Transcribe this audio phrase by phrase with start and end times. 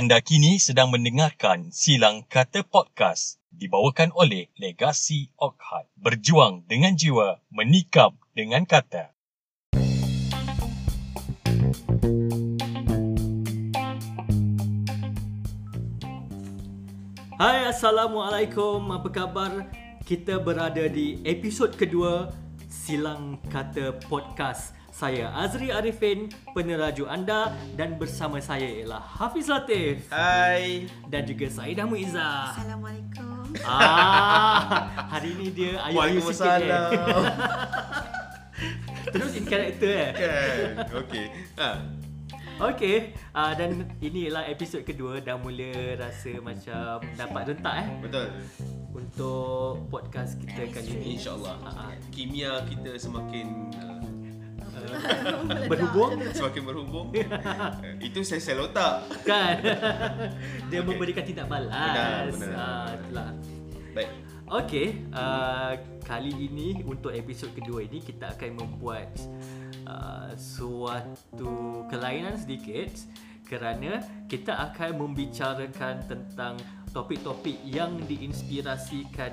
[0.00, 5.92] Anda kini sedang mendengarkan Silang Kata Podcast dibawakan oleh Legasi Okhad.
[5.92, 9.12] Berjuang dengan jiwa, menikam dengan kata.
[17.36, 19.68] Hai Assalamualaikum Apa khabar?
[20.08, 22.32] Kita berada di episod kedua
[22.72, 30.84] Silang Kata Podcast Saya Azri Arifin Peneraju anda Dan bersama saya ialah Hafiz Latif Hai.
[31.08, 33.56] Dan juga Saidah Muizzah Assalamualaikum.
[33.64, 36.68] ah, Hari ni dia ayu-ayu sikit eh.
[36.68, 37.24] Waalaikumsalam.
[39.10, 40.64] Terus in character eh kan.
[41.00, 41.26] Okey.
[41.56, 41.70] Ha.
[42.60, 42.96] Okay
[43.32, 48.26] uh, Dan ini ialah episod kedua Dah mula rasa macam Dapat rentak eh Betul.
[48.92, 51.56] Untuk podcast kita kali ni Insya-Allah.
[51.64, 51.90] Ah, ah.
[52.12, 53.99] Kimia kita semakin uh,
[55.70, 57.06] Berhubung semakin berhubung.
[57.14, 57.70] Uh,
[58.06, 59.06] Itu sel-sel otak.
[59.26, 59.60] Kan
[60.70, 60.88] Dia Okey.
[60.88, 62.54] memberikan tindak balas Benar, benar.
[62.56, 63.30] Ah, itulah.
[63.90, 64.10] Baik.
[64.50, 69.14] Okay uh, Kali ini Untuk episod kedua ini Kita akan membuat
[69.86, 72.90] uh, Suatu Kelainan sedikit
[73.46, 76.58] Kerana Kita akan membicarakan Tentang
[76.90, 79.30] Topik-topik Yang diinspirasikan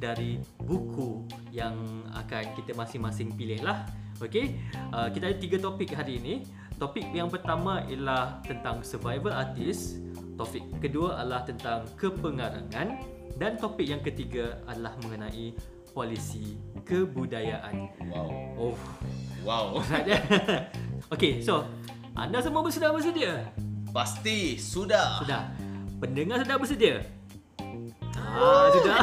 [0.00, 1.76] Dari buku Yang
[2.16, 3.84] akan kita masing-masing pilih lah
[4.22, 4.58] Okay
[4.94, 6.34] uh, Kita ada tiga topik hari ini
[6.78, 10.02] Topik yang pertama ialah Tentang survival artist
[10.34, 15.54] Topik kedua adalah tentang kepengarangan dan topik yang ketiga adalah mengenai
[15.90, 17.90] polisi kebudayaan.
[18.10, 18.30] Wow.
[18.58, 18.74] Oh,
[19.44, 19.66] Wow.
[20.08, 20.18] ya.
[21.12, 21.66] Okey, so
[22.16, 23.44] anda semua bersedia bersedia?
[23.90, 25.22] Pasti sudah.
[25.22, 25.50] Sudah.
[25.98, 26.96] Pendengar sudah bersedia?
[28.14, 28.96] Ah, sudah.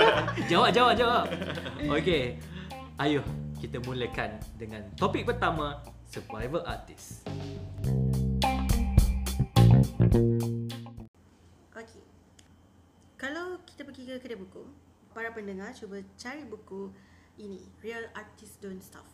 [0.52, 1.24] jawab, jawab, jawab.
[1.98, 2.36] Okey.
[3.00, 3.24] Ayuh,
[3.58, 7.26] kita mulakan dengan topik pertama, survival artist.
[11.74, 12.02] Okey.
[13.18, 14.62] Kalau kita pergi ke kedai buku,
[15.10, 16.94] para pendengar cuba cari buku
[17.42, 19.10] ini, Real Artists Don't Starve.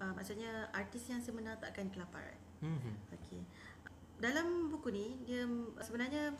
[0.00, 2.40] Uh, maksudnya artis yang sebenar takkan kelaparan.
[2.64, 2.96] Hmm.
[3.12, 3.44] Okey.
[4.16, 5.44] Dalam buku ni dia
[5.84, 6.32] sebenarnya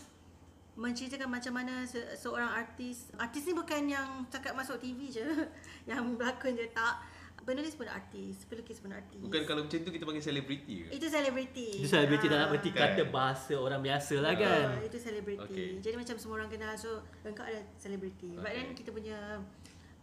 [0.75, 3.13] menceritakan macam mana se- seorang artis.
[3.21, 5.23] Artis ni bukan yang cakap masuk TV je,
[5.91, 7.14] yang berlakon je tak.
[7.45, 9.21] Penulis pun artis, pelukis pun artis.
[9.21, 10.97] Bukan kalau macam tu kita panggil selebriti ke?
[10.97, 11.69] itu selebriti.
[11.79, 12.33] Itu selebriti Ah.
[12.33, 14.67] dalam erti kata bahasa orang biasa lah kan.
[14.71, 15.45] Ah, itu selebriti.
[15.45, 15.69] Okay.
[15.79, 18.33] Jadi macam semua orang kenal so engkau ada selebriti.
[18.33, 18.41] Okay.
[18.41, 19.19] But then kita punya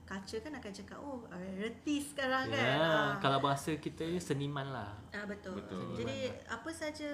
[0.03, 1.23] culture kan akan cakap oh
[1.55, 2.77] reti sekarang Ya, kan.
[2.77, 3.11] Ah.
[3.17, 4.91] kalau bahasa kita ni seniman lah.
[5.09, 5.57] Ah betul.
[5.57, 5.97] Betul.
[5.97, 7.11] Jadi apa saja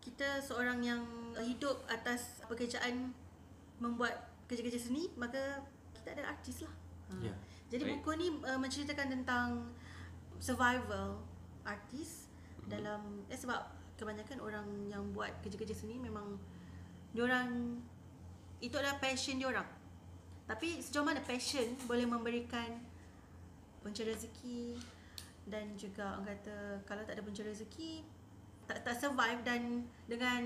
[0.00, 1.00] kita seorang yang
[1.38, 3.12] hidup atas pekerjaan
[3.76, 5.62] membuat kerja-kerja seni maka
[5.94, 6.74] kita ada artis lah.
[7.06, 7.20] Ah.
[7.22, 7.34] Ya.
[7.74, 7.94] Jadi Baik.
[7.98, 9.74] buku ni uh, menceritakan tentang
[10.38, 11.18] survival
[11.66, 12.30] artis
[12.70, 13.66] dalam eh sebab
[13.98, 16.38] kebanyakan orang yang buat kerja-kerja seni memang
[17.10, 17.82] diorang
[18.62, 19.66] itu adalah passion diorang.
[20.46, 22.78] Tapi sejauh mana passion boleh memberikan
[23.82, 24.78] punca rezeki
[25.50, 28.06] dan juga orang kata kalau tak ada punca rezeki
[28.64, 30.40] tak tak survive dan dengan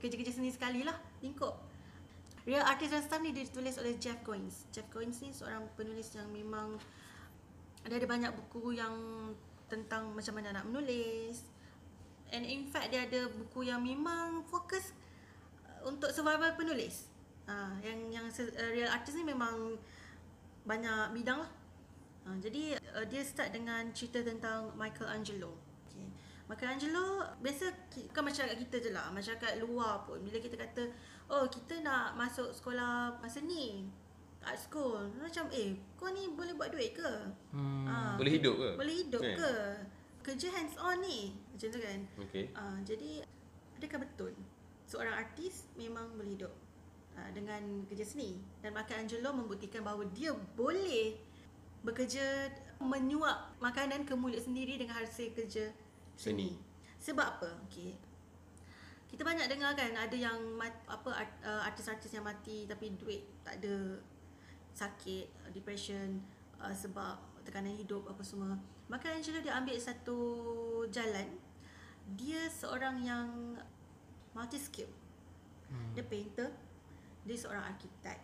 [0.00, 1.69] kerja-kerja seni sekali lah lingkup.
[2.48, 4.64] Real Artist and Stuff ni ditulis oleh Jeff Goins.
[4.72, 6.80] Jeff Goins ni seorang penulis yang memang
[7.84, 8.92] dia ada banyak buku yang
[9.68, 11.44] tentang macam mana nak menulis.
[12.30, 14.96] And in fact dia ada buku yang memang fokus
[15.66, 17.10] uh, untuk survival penulis.
[17.50, 19.76] Uh, yang yang uh, real artist ni memang
[20.62, 21.50] banyak bidang lah.
[22.28, 25.56] Uh, jadi uh, dia start dengan cerita tentang Michelangelo.
[25.90, 26.06] Okay.
[26.46, 30.86] Michelangelo biasa ki- bukan masyarakat kita je lah, masyarakat luar pun bila kita kata
[31.30, 33.86] oh kita nak masuk sekolah seni
[34.40, 37.10] art school macam eh kau ni boleh buat duit ke?
[37.52, 37.84] Hmm.
[37.84, 38.70] Ah, Boleh hidup ke?
[38.76, 39.36] Boleh hidup Kan?
[39.36, 39.52] ke?
[40.20, 41.32] Kerja hands on ni.
[41.52, 41.98] Macam tu kan?
[42.24, 42.44] Okey.
[42.52, 43.10] Uh, jadi
[43.76, 44.32] adakah betul
[44.84, 46.52] seorang artis memang boleh hidup
[47.14, 51.14] uh, dengan kerja seni dan Michelangelo membuktikan bahawa dia boleh
[51.80, 55.72] bekerja menyuap makanan ke mulut sendiri dengan hasil kerja
[56.16, 56.52] Seni.
[56.52, 56.68] seni.
[57.00, 57.50] Sebab apa?
[57.68, 57.96] Okey.
[59.10, 61.10] Kita banyak dengar kan ada yang mat, apa
[61.42, 63.98] uh, artis-artis yang mati tapi duit tak ada
[64.70, 66.22] sakit, depression
[66.62, 68.54] uh, sebab tekanan hidup apa semua.
[68.86, 70.18] Michelangelo dia ambil satu
[70.94, 71.26] jalan.
[72.14, 73.58] Dia seorang yang
[74.30, 74.90] multi skill.
[75.70, 75.90] Hmm.
[75.94, 76.50] Dia painter,
[77.26, 78.18] dia seorang arkitek,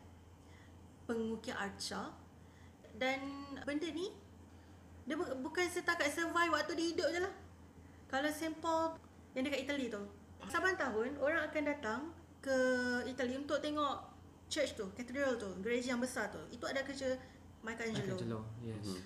[1.06, 2.14] pengukir arca
[2.96, 3.20] dan
[3.62, 4.08] benda ni
[5.06, 7.34] dia bu- bukan setakat survive waktu dia hidup je lah.
[8.10, 8.30] Kalau.
[8.58, 8.98] Paul
[9.36, 10.02] yang dekat Italy tu,
[10.48, 12.00] saban tahun orang akan datang
[12.42, 12.58] ke
[13.10, 14.16] Italy untuk tengok
[14.46, 16.38] church tu, cathedral tu, gereja yang besar tu.
[16.54, 17.18] Itu ada kerja
[17.66, 18.14] Michelangelo.
[18.14, 18.40] Michelangelo.
[18.62, 18.86] Yes.
[18.86, 19.02] Hmm.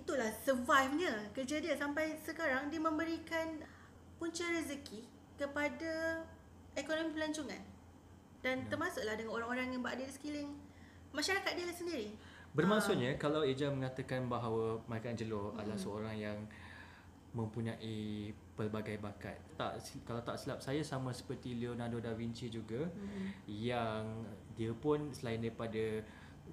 [0.00, 3.60] Itulah survive-nya kerja dia sampai sekarang dia memberikan
[4.16, 5.04] punca rezeki
[5.36, 6.24] kepada
[6.74, 7.62] ekonomi pelancongan.
[8.42, 10.50] Dan termasuklah dengan orang-orang yang berada di sekeliling
[11.14, 12.08] masyarakat dia sendiri.
[12.52, 16.36] Bermaksudnya kalau Eja mengatakan bahawa Michelangelo adalah seorang yang
[17.32, 19.40] mempunyai pelbagai bakat.
[19.56, 22.84] Tak kalau tak silap saya sama seperti Leonardo da Vinci juga
[23.48, 26.04] yang dia pun selain daripada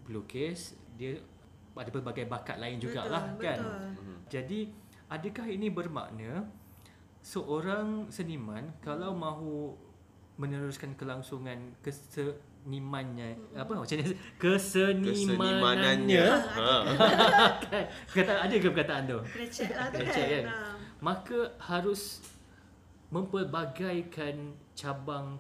[0.08, 1.20] pelukis dia
[1.76, 3.60] ada pelbagai bakat lain jugalah Betul, kan.
[3.60, 4.16] betul.
[4.28, 4.60] Jadi
[5.08, 6.48] adakah ini bermakna
[7.20, 9.76] seorang seniman kalau mahu
[10.40, 16.26] meneruskan kelangsungan kesenimannya apa macam ni kesenimanannya Kesenimanannya.
[16.56, 16.76] Ha.
[17.68, 19.20] kan kata ada ke perkataan tu
[19.52, 20.16] check lah tu kan.
[20.16, 20.44] kan?
[20.48, 20.69] Ha.
[21.00, 22.20] Maka harus
[23.10, 25.40] mempelbagaikan cabang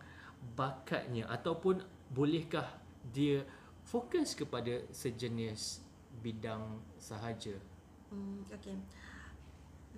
[0.55, 2.65] bakatnya ataupun bolehkah
[3.13, 3.45] dia
[3.85, 5.83] fokus kepada sejenis
[6.19, 7.55] bidang sahaja
[8.09, 8.73] Hmm, okay.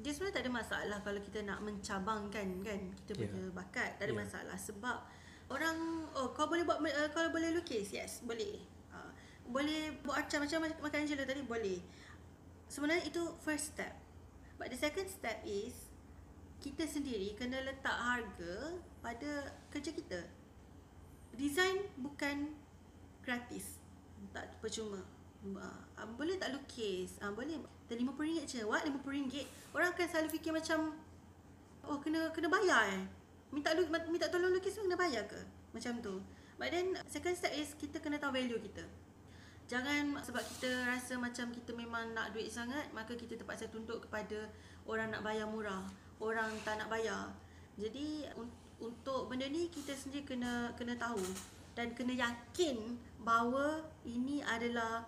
[0.03, 3.31] Dia sebenarnya tak ada masalah kalau kita nak mencabangkan kan kita Ya.
[3.31, 3.95] punya bakat.
[3.95, 4.19] Tak ada Ya.
[4.19, 4.97] masalah sebab
[5.47, 7.95] orang oh kau boleh buat uh, kau boleh lukis.
[7.95, 8.59] Yes, boleh.
[8.91, 9.07] Uh,
[9.47, 11.79] boleh buat acar macam makan Angela tadi boleh.
[12.67, 13.95] Sebenarnya itu first step.
[14.61, 15.73] But the second step is
[16.61, 20.21] kita sendiri kena letak harga pada kerja kita.
[21.33, 22.53] Design bukan
[23.25, 23.81] gratis.
[24.29, 25.01] Tak percuma.
[25.41, 27.17] Uh, boleh tak lukis?
[27.25, 27.57] Uh, boleh.
[27.89, 28.61] Dan RM50 je.
[28.61, 28.85] What?
[28.85, 29.49] RM50?
[29.73, 30.93] Orang akan selalu fikir macam
[31.89, 33.03] oh kena kena bayar eh.
[33.49, 35.41] Minta lu, minta tolong lukis pun kena bayar ke?
[35.73, 36.21] Macam tu.
[36.61, 38.85] But then second step is kita kena tahu value kita.
[39.71, 44.51] Jangan sebab kita rasa macam kita memang nak duit sangat maka kita terpaksa tuntut kepada
[44.83, 45.87] orang nak bayar murah,
[46.19, 47.31] orang tak nak bayar.
[47.79, 48.51] Jadi un-
[48.83, 51.23] untuk benda ni kita sendiri kena kena tahu
[51.71, 55.07] dan kena yakin bahawa ini adalah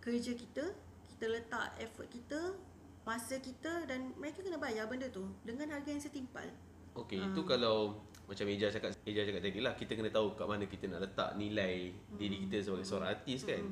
[0.00, 0.64] kerja kita,
[1.12, 2.56] kita letak effort kita,
[3.04, 6.48] masa kita dan mereka kena bayar benda tu dengan harga yang setimpal.
[6.96, 7.28] Okey, Ah.
[7.28, 8.00] itu kalau
[8.34, 11.38] macam Eja cakap Eja cakap tadi lah kita kena tahu kat mana kita nak letak
[11.38, 13.62] nilai diri kita sebagai seorang artis kan.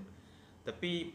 [0.63, 1.11] Tapi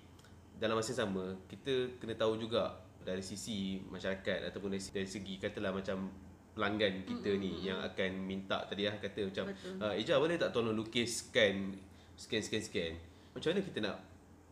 [0.60, 5.40] dalam masa yang sama kita kena tahu juga dari sisi masyarakat ataupun dari, dari segi
[5.40, 6.12] katalah macam
[6.58, 9.46] pelanggan kita ni yang akan minta tadi lah kata macam
[9.80, 11.78] uh, Eja boleh tak tolong lukiskan
[12.18, 12.94] scan scan scan.
[13.32, 13.98] Macam mana kita nak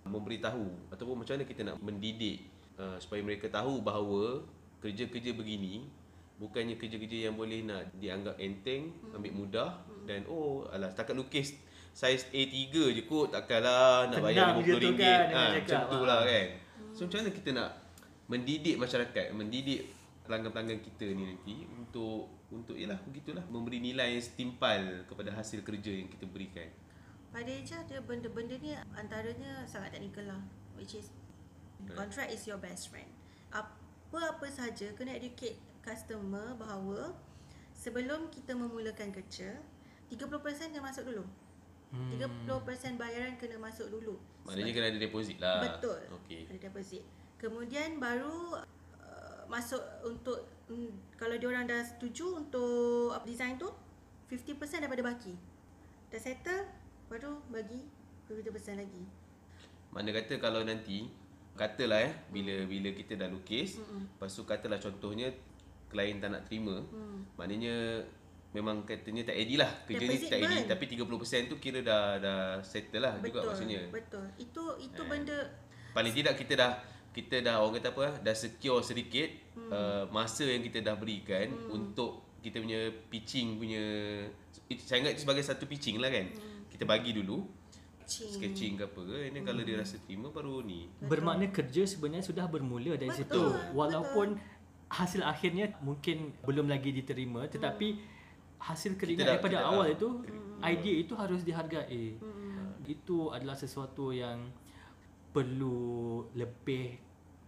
[0.05, 2.45] memberitahu ataupun macam mana kita nak mendidik
[2.77, 4.45] uh, supaya mereka tahu bahawa
[4.85, 5.89] kerja-kerja begini
[6.35, 9.71] bukannya kerja-kerja yang boleh nak dianggap enteng, ambil mudah
[10.03, 11.55] dan oh alah setakat lukis
[11.95, 12.51] saiz A3
[12.91, 14.83] je kot takkanlah nak bayar Tenang je RM50.
[14.83, 16.03] tu kan, ha, macam tu ah.
[16.03, 16.47] lah kan.
[16.91, 17.69] So macam mana kita nak
[18.27, 19.81] mendidik masyarakat, mendidik
[20.27, 25.91] pelanggan-pelanggan kita ni nanti untuk untuk yalah begitulah memberi nilai yang setimpal kepada hasil kerja
[25.95, 26.67] yang kita berikan.
[27.31, 30.41] Pada Eja dia benda-benda ni antaranya sangat teknikal lah
[30.75, 31.11] which is
[31.95, 33.07] contract is your best friend.
[33.55, 35.55] Apa-apa saja kena educate
[35.85, 37.13] customer bahawa
[37.77, 39.53] sebelum kita memulakan kerja
[40.09, 41.23] 30% kena masuk dulu.
[41.93, 42.09] Hmm.
[42.11, 44.17] 30% bayaran kena masuk dulu.
[44.49, 45.61] Maknanya kena ada deposit lah.
[45.61, 46.01] Betul.
[46.21, 46.49] Okey.
[46.49, 47.05] Ada deposit.
[47.37, 48.57] Kemudian baru
[48.99, 53.69] uh, masuk untuk mm, kalau dia orang dah setuju untuk up design tu
[54.33, 55.33] 50% daripada baki.
[56.09, 56.65] Dah settle
[57.05, 57.85] baru bagi
[58.25, 59.03] 50% lagi.
[59.93, 61.05] Mana kata kalau nanti
[61.55, 65.31] katalah eh bila bila kita dah lukis, mm lepas tu katalah contohnya
[65.95, 67.23] klien tak nak terima, Hmm.
[67.33, 68.03] maknanya
[68.51, 72.39] memang katanya tak ready lah kerja ni tak ready tapi 30% tu kira dah dah
[72.61, 73.87] settle lah juga maksudnya.
[73.89, 74.27] Betul.
[74.37, 75.07] Itu itu Eh.
[75.07, 75.39] benda
[75.91, 76.71] Paling tidak kita dah
[77.11, 79.71] kita dah orang kata apa ah, dah secure sedikit Hmm.
[79.71, 83.83] uh, masa yang kita dah berikan untuk kita punya pitching punya
[84.77, 86.27] saya itu sebagai satu pitching lah kan.
[86.29, 86.67] Hmm.
[86.67, 87.47] Kita bagi dulu
[88.01, 88.31] sketching.
[88.31, 89.67] sketching ke apa ke ini kalau Hmm.
[89.67, 90.87] dia rasa terima baru ni.
[91.01, 93.43] Bermakna kerja sebenarnya sudah bermula dari Betul, situ.
[93.73, 94.27] Walaupun
[94.95, 97.99] hasil akhirnya mungkin belum lagi diterima tetapi
[98.63, 100.07] hasil keringat dah- daripada kita awal dah- itu
[100.63, 102.05] idea itu harus dihargai.
[102.85, 104.49] Itu adalah sesuatu yang
[105.35, 106.95] perlu lebih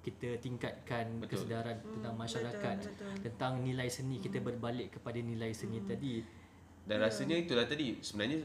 [0.03, 1.43] kita tingkatkan Betul.
[1.43, 3.23] kesedaran tentang masyarakat betul, betul.
[3.27, 6.23] tentang nilai seni kita berbalik kepada nilai seni tadi.
[6.87, 8.39] Dan rasanya itulah tadi sebenarnya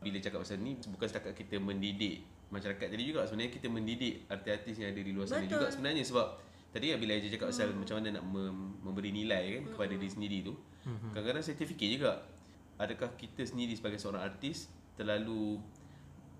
[0.00, 4.74] bila cakap pasal ni bukan setakat kita mendidik masyarakat tadi juga sebenarnya kita mendidik artis-artis
[4.78, 5.54] yang ada di luar sana Betul.
[5.58, 6.26] juga sebenarnya sebab
[6.70, 10.10] tadi kan bila Aja cakap pasal macam mana nak mem- memberi nilai kan kepada diri
[10.10, 10.54] sendiri tu
[11.12, 12.22] kadang-kadang saya terfikir juga
[12.80, 15.60] adakah kita sendiri sebagai seorang artis terlalu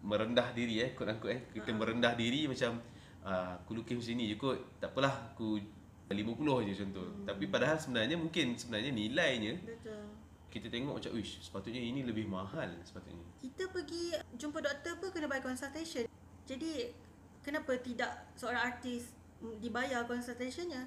[0.01, 2.81] merendah diri eh quote unquote eh kita merendah diri macam
[3.27, 5.61] ah, aku lukis macam ni je kot tak apalah aku
[6.11, 7.07] 50 je contoh.
[7.23, 10.03] Tapi padahal sebenarnya mungkin sebenarnya nilainya Betul.
[10.51, 13.23] kita tengok macam wish sepatutnya ini lebih mahal sepatutnya.
[13.39, 16.11] Kita pergi jumpa doktor pun kena bayar consultation.
[16.51, 16.91] Jadi
[17.47, 19.15] kenapa tidak seorang artis
[19.59, 20.85] dibayar consultationnya?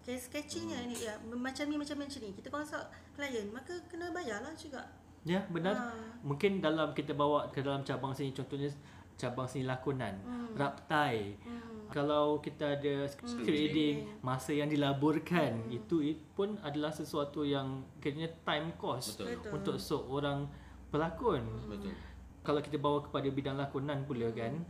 [0.00, 2.32] Case sketchingnya ni ya macam ni macam macam ni.
[2.32, 4.80] Kita consult klien maka kena bayarlah juga.
[5.28, 5.76] Ya, benar.
[5.76, 5.92] Ha.
[6.24, 8.72] Mungkin dalam kita bawa ke dalam cabang seni contohnya
[9.20, 10.56] cabang seni lakonan, Hmm.
[10.56, 11.36] raptai.
[11.44, 11.84] Hmm.
[11.92, 18.30] Kalau kita ada script reading, masa yang dilaburkan itu it pun adalah sesuatu yang kiranya
[18.46, 19.52] time cost Betul.
[19.52, 20.46] Untuk seorang
[20.88, 21.44] pelakon.
[21.68, 21.92] Betul.
[22.40, 24.64] Kalau kita bawa kepada bidang lakonan pula kan,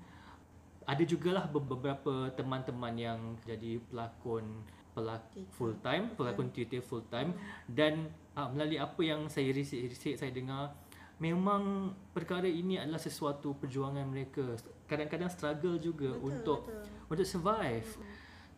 [0.87, 4.65] ada jugalah be- beberapa teman-teman yang jadi pelakon
[5.01, 5.49] Theater.
[5.57, 7.33] full time, pelakon teater full time
[7.65, 10.77] dan uh, melalui apa yang saya research saya dengar
[11.17, 14.45] memang perkara ini adalah sesuatu perjuangan mereka.
[14.85, 16.85] Kadang-kadang struggle juga Betul, untuk betul.
[17.17, 17.89] untuk survive.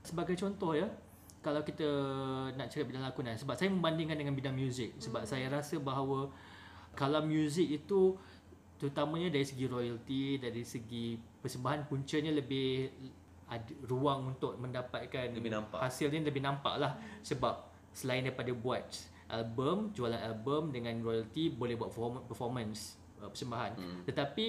[0.03, 0.91] Sebagai contoh ya,
[1.47, 1.87] kalau kita
[2.59, 6.31] nak cakap bidang lakonan sebab saya membandingkan dengan bidang muzik sebab saya rasa bahawa
[6.95, 8.15] kalau muzik itu
[8.83, 12.89] terutamanya dari segi royalty, dari segi persembahan puncanya lebih
[13.51, 15.79] ada ruang untuk mendapatkan Lebih nampak.
[15.85, 18.87] hasil ni lebih nampak lah sebab selain daripada buat
[19.29, 23.73] album, jualan album dengan royalty boleh buat perform- performance uh, persembahan.
[23.77, 24.01] Hmm.
[24.09, 24.45] Tetapi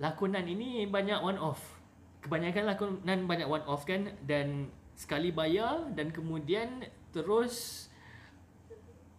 [0.00, 1.60] lakonan ini banyak one off.
[2.24, 7.86] Kebanyakan lakonan banyak one off kan dan sekali bayar dan kemudian terus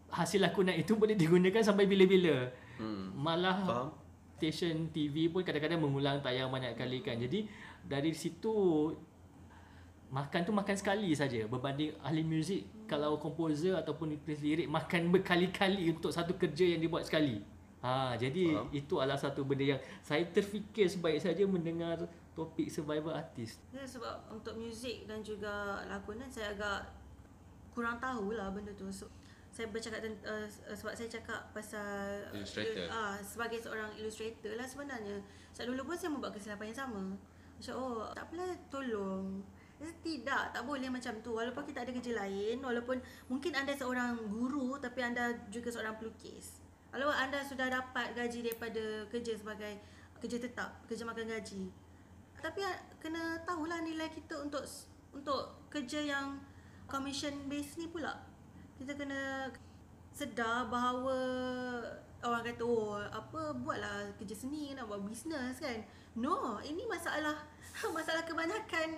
[0.09, 2.49] hasil lakonan itu boleh digunakan sampai bila-bila.
[2.81, 3.13] Hmm.
[3.13, 3.87] Malah Faham?
[4.39, 7.19] Stesen TV pun kadang-kadang mengulang tayang banyak kali kan.
[7.19, 7.43] Jadi
[7.83, 8.55] dari situ
[10.09, 15.93] makan tu makan sekali saja berbanding ahli muzik kalau komposer ataupun penulis lirik makan berkali-kali
[15.93, 17.45] untuk satu kerja yang dibuat sekali.
[17.79, 18.67] Ha, jadi Faham.
[18.75, 23.63] itu adalah satu benda yang saya terfikir sebaik saja mendengar topik survivor artist.
[23.71, 26.91] Ya, sebab untuk muzik dan juga lakonan saya agak
[27.71, 28.91] kurang tahu lah benda tu.
[28.91, 29.07] So,
[29.59, 32.87] saya bercakap tent- uh, sebab saya cakap pasal Illustrator.
[32.87, 35.19] ah sebagai seorang illustrator lah sebenarnya.
[35.51, 37.03] Sebab dulu pun saya membuat kesilapan yang sama.
[37.59, 39.43] Macam oh tak apalah tolong.
[39.83, 41.35] Eh, Tidak, tak boleh macam tu.
[41.35, 46.63] Walaupun kita ada kerja lain, walaupun mungkin anda seorang guru tapi anda juga seorang pelukis.
[46.87, 49.75] Kalau anda sudah dapat gaji daripada kerja sebagai
[50.23, 51.67] kerja tetap, kerja makan gaji.
[52.39, 54.63] Tapi ah, kena tahulah nilai kita untuk
[55.11, 56.39] untuk kerja yang
[56.87, 58.28] commission base ni pula.
[58.79, 59.51] Kita kena
[60.15, 61.19] sedar bahawa
[62.23, 65.83] orang kata oh apa buatlah kerja seni nak buat bisnes kan.
[66.15, 67.35] No, ini masalah
[67.97, 68.97] masalah kebanyakan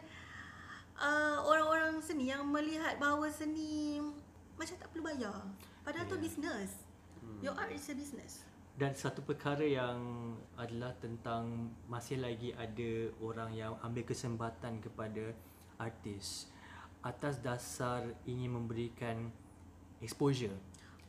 [0.98, 3.98] uh, orang-orang seni yang melihat bahawa seni
[4.56, 5.42] macam tak perlu bayar.
[5.82, 6.86] Padahal tu bisnes.
[7.42, 8.46] Your art is a business.
[8.78, 9.98] Dan satu perkara yang
[10.58, 15.34] adalah tentang masih lagi ada orang yang ambil kesempatan kepada
[15.82, 16.50] artis
[17.02, 19.34] atas dasar ingin memberikan
[20.02, 20.54] exposure.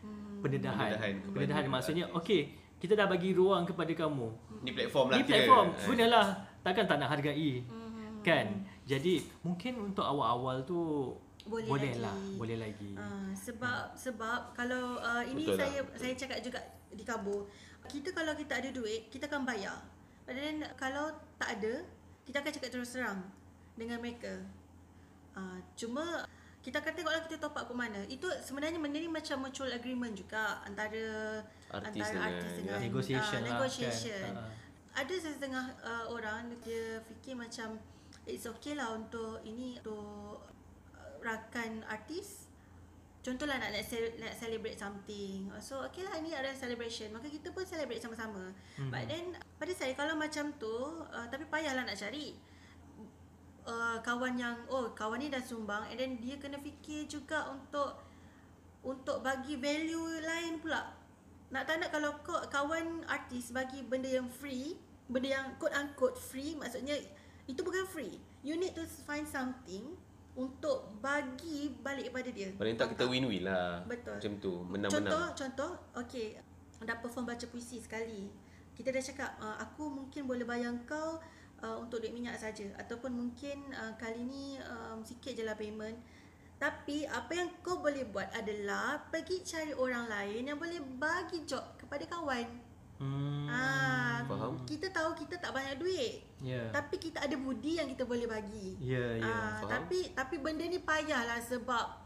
[0.03, 0.39] Hmm.
[0.41, 0.93] Pendedahan.
[0.93, 4.29] Pendedahan Pendedahan maksudnya okey, kita dah bagi ruang kepada kamu.
[4.63, 5.87] Ni platform lah Ni platform, Eh.
[5.87, 6.27] gunalah.
[6.63, 7.63] Takkan tak nak hargai.
[7.67, 8.23] Hmm.
[8.23, 8.47] Kan?
[8.83, 11.11] Jadi mungkin untuk awal-awal tu
[11.43, 12.03] Boleh boleh lagi.
[12.03, 12.91] lah, boleh lagi.
[12.95, 15.99] Uh, sebab sebab kalau uh, ini Betul lah, saya betul.
[15.99, 16.61] saya cakap juga
[16.93, 17.43] di kabur.
[17.83, 19.75] Kita kalau kita ada duit, kita akan bayar.
[20.23, 21.83] But then kalau tak ada,
[22.23, 23.27] kita akan cakap terus terang
[23.75, 24.39] dengan mereka.
[25.35, 26.23] Uh, cuma
[26.63, 28.01] kita akan tengoklah kita top up ke mana.
[28.07, 31.43] Itu sebenarnya benda ni macam mutual agreement juga antara
[31.75, 34.23] Artis antara dengan- artis dengan Negotiation ah, lah negotiation.
[34.31, 34.35] kan.
[34.39, 34.51] Ah.
[34.93, 37.81] Ada setengah uh, orang dia fikir macam
[38.29, 40.47] it's okay lah untuk ini untuk
[40.95, 42.53] uh, rakan artis
[43.23, 43.87] Contohlah nak nak,
[44.19, 45.47] nak celebrate something.
[45.63, 47.15] So okay lah ni ada celebration.
[47.15, 48.51] Maka kita pun celebrate sama-sama.
[48.51, 48.91] Mm-hmm.
[48.91, 50.75] But then pada saya kalau macam tu
[51.07, 52.35] uh, tapi payahlah nak cari
[53.67, 57.99] uh, kawan yang oh kawan ni dah sumbang and then dia kena fikir juga untuk
[58.83, 60.91] untuk bagi value lain pula.
[61.53, 64.75] Nak tak nak kalau kau kawan artis bagi benda yang free,
[65.07, 66.99] benda yang quote unquote free maksudnya
[67.47, 68.19] itu bukan free.
[68.43, 69.95] You need to find something
[70.33, 72.49] untuk bagi balik kepada dia.
[72.57, 73.85] Paling tak kita win-win lah.
[73.85, 74.17] Betul.
[74.17, 75.37] Macam tu, Contoh, menang-menang.
[75.37, 76.41] contoh, okey,
[76.83, 78.33] dah perform baca puisi sekali.
[78.73, 81.21] Kita dah cakap, uh, aku mungkin boleh bayar kau
[81.63, 85.97] uh, untuk duit minyak saja ataupun mungkin uh, kali ni um, sikit je lah payment.
[86.59, 91.63] Tapi apa yang kau boleh buat adalah pergi cari orang lain yang boleh bagi job
[91.75, 92.47] kepada kawan.
[93.03, 93.51] Hmm.
[93.51, 94.63] Ah, Faham.
[94.63, 96.23] kita tahu kita tak banyak duit.
[96.39, 96.71] Ya.
[96.71, 98.79] Tapi kita ada budi yang kita boleh bagi.
[98.79, 99.27] Ya, ya.
[99.27, 99.71] Ah, faham.
[99.75, 101.99] tapi tapi benda ni payahlah sebab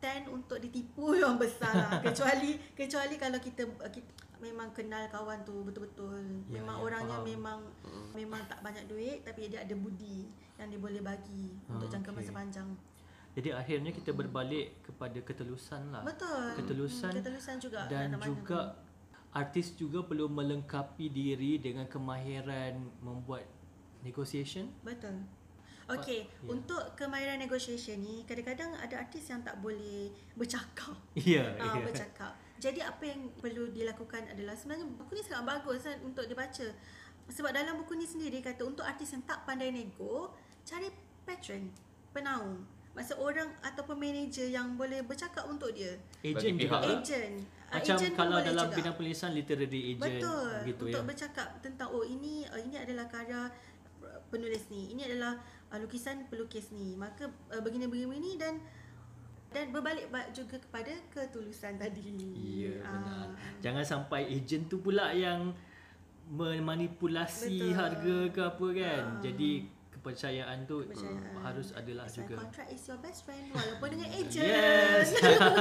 [0.00, 2.00] tend untuk ditipu yang besar lah.
[2.08, 6.18] kecuali kecuali kalau kita, kita memang kenal kawan tu betul-betul.
[6.50, 7.30] Ya, memang ya, orangnya faham.
[7.30, 7.58] memang
[8.12, 10.26] memang tak banyak duit tapi dia ada budi
[10.58, 12.18] yang dia boleh bagi untuk Ah, jangka okey.
[12.18, 12.68] masa panjang.
[13.32, 16.02] Jadi akhirnya kita berbalik kepada ketelusan lah.
[16.02, 16.52] Betul.
[16.58, 18.76] Ketelusan Hmm, ketelusan juga dan juga
[19.32, 23.46] artis juga perlu melengkapi diri dengan kemahiran membuat
[24.02, 24.68] negotiation.
[24.82, 25.22] Betul.
[25.88, 26.46] Okey, ya.
[26.46, 30.94] untuk kemahiran negotiation ni kadang-kadang ada artis yang tak boleh bercakap.
[31.18, 31.82] Ya, Ah, ya.
[31.82, 32.32] bercakap.
[32.62, 36.68] Jadi apa yang perlu dilakukan adalah sebenarnya buku ni sangat bagus kan untuk dibaca.
[37.26, 40.30] Sebab dalam buku ni sendiri kata untuk artis yang tak pandai nego,
[40.62, 40.86] cari
[41.26, 41.74] patron,
[42.14, 42.62] penaung.
[42.92, 45.96] Maksud orang ataupun manager yang boleh bercakap untuk dia.
[46.22, 46.78] Agent juga.
[46.78, 47.34] pihak- Agent.
[47.66, 48.76] Ah, Macam agent kalau boleh dalam juga.
[48.78, 50.52] bidang penulisan literary agent Betul.
[50.68, 51.08] gitu untuk ya.
[51.08, 53.48] bercakap tentang oh ini uh, ini adalah karya
[54.04, 54.92] uh, penulis ni.
[54.92, 55.40] Ini adalah
[55.72, 56.92] uh, lukisan pelukis ni.
[56.94, 58.60] Maka uh, begini-begini dan
[59.52, 62.16] dan berbalik ba- juga kepada ketulusan tadi.
[62.34, 63.28] Ya benar.
[63.28, 63.54] Ah.
[63.60, 65.52] Jangan sampai agent tu pula yang
[66.26, 67.72] memanipulasi Betul.
[67.72, 69.02] harga ke apa kan.
[69.06, 69.20] Ah.
[69.20, 69.50] Jadi
[69.92, 71.42] kepercayaan tu Kepercayaan.
[71.42, 72.34] harus adalah why juga.
[72.40, 74.42] Contract is your best friend walaupun dengan agent.
[74.42, 75.06] Yes.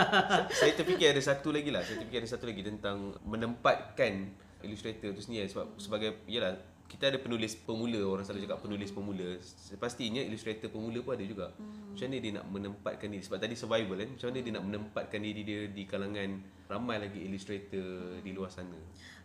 [0.60, 1.83] saya terfikir ada satu lagi lah.
[1.83, 6.57] Saya terfikir ada satu lagi tentang menempatkan illustrator tu sendiri sebab sebagai yalah
[6.91, 9.39] kita ada penulis pemula orang selalu cakap penulis pemula
[9.79, 11.95] pastinya illustrator pemula pun ada juga hmm.
[11.95, 15.19] macam mana dia nak menempatkan diri sebab tadi survival kan macam mana dia nak menempatkan
[15.24, 16.29] diri dia di kalangan
[16.67, 18.75] ramai lagi illustrator di luar sana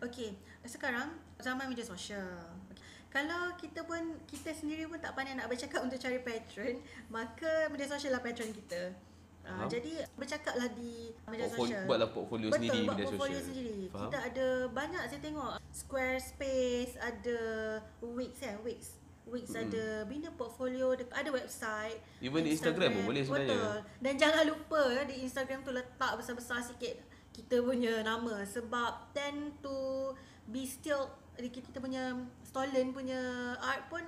[0.04, 0.36] Okey,
[0.68, 1.08] sekarang
[1.40, 2.52] zaman media sosial.
[3.08, 7.88] Kalau kita pun kita sendiri pun tak pandai nak bercakap untuk cari patron, maka media
[7.88, 8.92] sosial lah patron kita.
[9.46, 9.68] Uh, Faham.
[9.70, 10.92] jadi bercakaplah di
[11.24, 11.86] media Portfolio- sosial.
[11.86, 13.46] buatlah portfolio Betul, sendiri buat media portfolio sosial.
[13.46, 13.78] sendiri.
[13.86, 14.02] Faham?
[14.04, 17.38] Kita ada banyak saya tengok Squarespace, ada
[18.02, 18.80] Wix kan, Wix.
[19.26, 19.62] Wix Mm-mm.
[19.64, 21.98] ada bina portfolio, ada website.
[22.18, 23.54] Even di Instagram pun boleh sebenarnya.
[23.54, 23.78] Betul.
[23.98, 26.94] Dan jangan lupa ya, di Instagram tu letak besar-besar sikit
[27.30, 30.08] kita punya nama sebab tend to
[30.46, 31.04] be still
[31.36, 33.18] kita punya stolen punya
[33.58, 34.00] art pun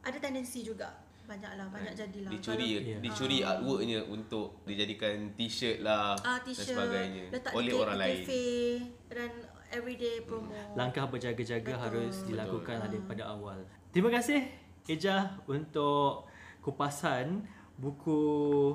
[0.00, 0.94] ada tendensi juga.
[1.22, 2.30] Banyaklah, banyak jadilah.
[2.34, 2.80] dicuri Ya.
[2.82, 3.00] yeah.
[3.00, 8.22] dicuri artworknya untuk dijadikan t-shirt lah Kalau, ah, dan t-shirt, sebagainya letak oleh orang lain
[8.26, 8.46] cafe
[9.08, 9.30] dan
[9.72, 10.52] everyday promo.
[10.76, 11.82] Langkah berjaga-jaga Betul.
[11.88, 12.90] harus dilakukan Betul.
[12.92, 13.58] daripada awal.
[13.94, 14.40] Terima kasih
[14.84, 16.26] Eja untuk
[16.60, 17.46] kupasan
[17.78, 18.74] buku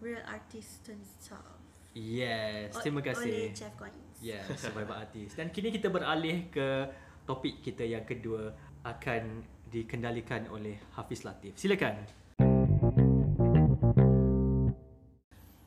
[0.00, 1.60] Real artist turns tough.
[1.92, 3.36] Yes, O- terima Oleh kasih.
[3.52, 4.16] Jeff Collins.
[4.22, 5.34] Yes, Survivor Artist.
[5.36, 6.86] Dan kini kita beralih ke
[7.26, 11.54] topik kita yang kedua akan dikendalikan oleh Hafiz Latif.
[11.54, 12.02] Silakan.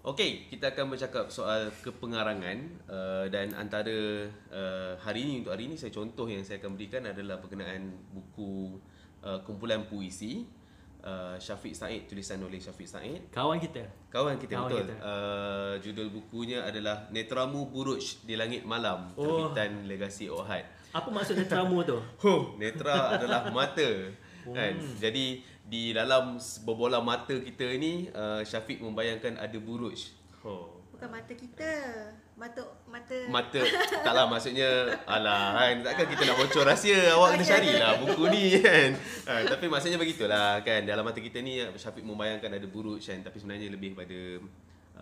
[0.04, 2.58] Okey, kita akan bercakap soal kepengarangan
[2.92, 7.08] uh, dan antara uh, hari ini untuk hari ini saya contoh yang saya akan berikan
[7.08, 8.84] adalah berkenaan buku
[9.24, 10.44] uh, kumpulan puisi
[11.08, 13.32] uh, Syafiq Said tulisan oleh Syafiq Said.
[13.32, 13.88] Kawan kita.
[14.12, 14.82] Kawan kita Kawan betul.
[14.92, 14.96] kita.
[15.00, 19.24] Uh, judul bukunya adalah Netramu Buruj di Langit Malam Oh.
[19.24, 20.68] terbitan Legasi Ohad.
[20.94, 21.98] Apa maksud netramu tu?
[22.22, 24.14] Huh, netra adalah mata.
[24.46, 24.78] Kan?
[25.02, 30.14] Jadi di dalam berbola mata kita ni uh, Syafiq membayangkan ada buruj.
[30.46, 30.84] Oh.
[30.94, 31.72] Bukan mata kita.
[32.34, 33.62] Mata mata Mata
[34.06, 38.90] taklah maksudnya alah kan takkan kita nak bocor rahsia awak kena carilah buku ni kan.
[39.30, 43.42] Ha, tapi maksudnya begitulah kan dalam mata kita ni Syafiq membayangkan ada buruj kan tapi
[43.42, 44.20] sebenarnya lebih pada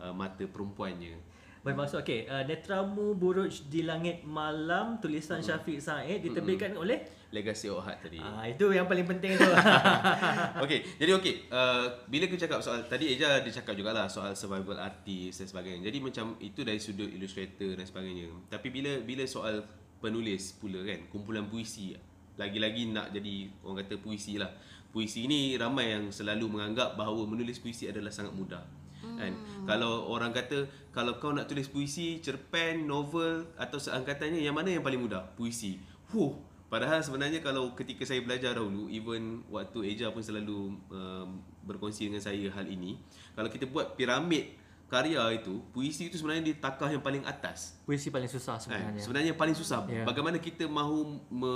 [0.08, 1.20] uh, mata perempuannya.
[1.62, 8.02] Bermaksud okey, uh, Netramu Buruj di Langit Malam tulisan Syafiq Said diterbitkan oleh Legasi Ohad
[8.02, 8.18] tadi.
[8.18, 9.46] Ah itu yang paling penting tu.
[10.66, 14.82] Okey, jadi okey, uh, bila kita cakap soal tadi Eja dia cakap jugalah soal survival
[14.82, 15.86] artist dan sebagainya.
[15.86, 18.28] Jadi macam itu dari sudut illustrator dan sebagainya.
[18.50, 19.62] Tapi bila bila soal
[20.02, 21.94] penulis pula kan, kumpulan puisi
[22.42, 24.50] lagi-lagi nak jadi orang kata puisi lah.
[24.90, 28.81] Puisi ni ramai yang selalu menganggap bahawa menulis puisi adalah sangat mudah.
[29.18, 29.34] Kan?
[29.68, 34.84] Kalau orang kata kalau kau nak tulis puisi, cerpen, novel atau seangkatannya yang mana yang
[34.84, 35.24] paling mudah?
[35.36, 35.80] Puisi.
[36.12, 36.36] Huh,
[36.72, 42.24] Padahal sebenarnya kalau ketika saya belajar dahulu, even waktu Eja pun selalu um, berkongsi dengan
[42.24, 42.96] saya hal ini.
[43.36, 44.56] Kalau kita buat piramid
[44.88, 47.76] karya itu, puisi itu sebenarnya di takah yang paling atas.
[47.84, 48.64] Puisi paling susah Kan?
[48.64, 49.02] sebenarnya.
[49.04, 49.84] Sebenarnya paling susah.
[49.92, 50.08] Ya.
[50.08, 51.54] Bagaimana kita mahu me,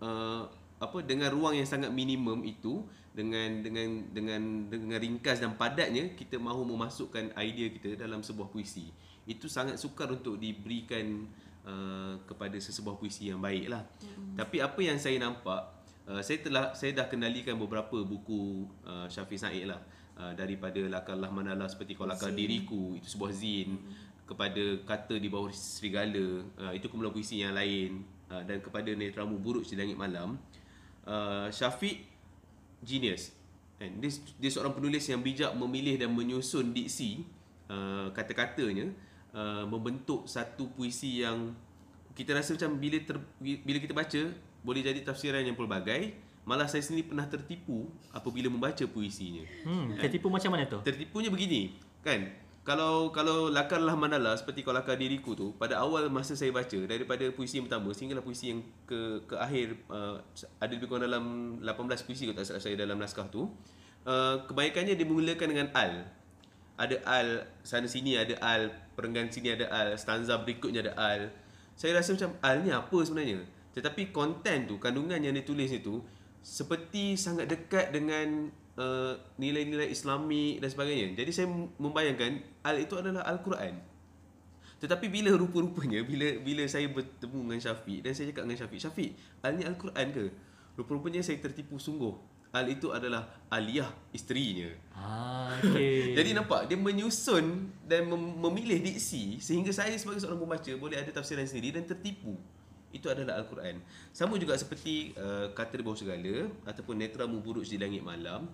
[0.00, 0.48] uh,
[0.80, 6.34] apa dengan ruang yang sangat minimum itu dengan dengan dengan dengan ringkas dan padatnya kita
[6.34, 8.90] mahu memasukkan idea kita dalam sebuah puisi.
[9.22, 11.30] Itu sangat sukar untuk diberikan
[11.62, 13.86] uh, kepada sesebuah puisi yang baik lah.
[14.02, 14.34] Hmm.
[14.34, 15.62] Tapi apa yang saya nampak,
[16.10, 19.80] uh, saya telah saya dah kendalikan beberapa buku uh, Syafiq Said lah.
[20.14, 22.38] Uh, daripada Lakarlah Manala seperti Kau Zin.
[22.38, 23.82] Diriku itu sebuah zin
[24.30, 29.42] kepada Kata di bawah serigala uh, itu kumpulan puisi yang lain uh, dan kepada Netramu
[29.42, 30.38] Buruj di Langit Malam
[31.10, 32.13] uh, Syafiq
[32.84, 33.32] genius
[33.80, 37.24] and dia, dia seorang penulis yang bijak memilih dan menyusun diksi
[37.66, 38.92] uh, kata-katanya
[39.34, 41.56] uh, membentuk satu puisi yang
[42.14, 44.22] kita rasa macam bila ter, bila kita baca
[44.62, 50.28] boleh jadi tafsiran yang pelbagai malah saya sendiri pernah tertipu apabila membaca puisinya Hmm, tertipu
[50.28, 50.78] macam mana tu?
[50.84, 51.72] Tertipunya begini,
[52.04, 52.43] kan?
[52.64, 57.28] Kalau kalau lakarlah mandala seperti kalau lakar diriku tu pada awal masa saya baca daripada
[57.28, 60.16] puisi yang pertama sehinggalah puisi yang ke ke akhir uh,
[60.64, 61.24] ada lebih kurang dalam
[61.60, 63.52] 18 puisi kalau tak salah saya dalam naskah tu
[64.08, 66.08] uh, kebanyakannya dimulakan dengan al.
[66.80, 67.28] Ada al
[67.60, 71.20] sana sini ada al perenggan sini ada al stanza berikutnya ada al.
[71.76, 73.44] Saya rasa macam al ni apa sebenarnya?
[73.76, 76.00] Tetapi konten tu kandungan yang ditulis itu
[76.40, 78.48] seperti sangat dekat dengan
[78.78, 81.46] uh, nilai-nilai Islamik dan sebagainya jadi saya
[81.78, 83.78] membayangkan al itu adalah al-Quran
[84.82, 89.10] tetapi bila rupa-rupanya bila bila saya bertemu dengan Syafiq dan saya cakap dengan Syafiq Syafiq
[89.40, 90.24] al ni al-Quran ke
[90.76, 94.70] rupa-rupanya saya tertipu sungguh Al itu adalah Aliyah isterinya.
[94.94, 96.14] Ah, okay.
[96.22, 101.10] Jadi nampak dia menyusun dan mem- memilih diksi sehingga saya sebagai seorang pembaca boleh ada
[101.10, 102.38] tafsiran sendiri dan tertipu.
[102.94, 103.82] Itu adalah Al-Quran.
[104.14, 108.46] Sama juga seperti uh, kata di bawah segala ataupun netramu buruj di langit malam.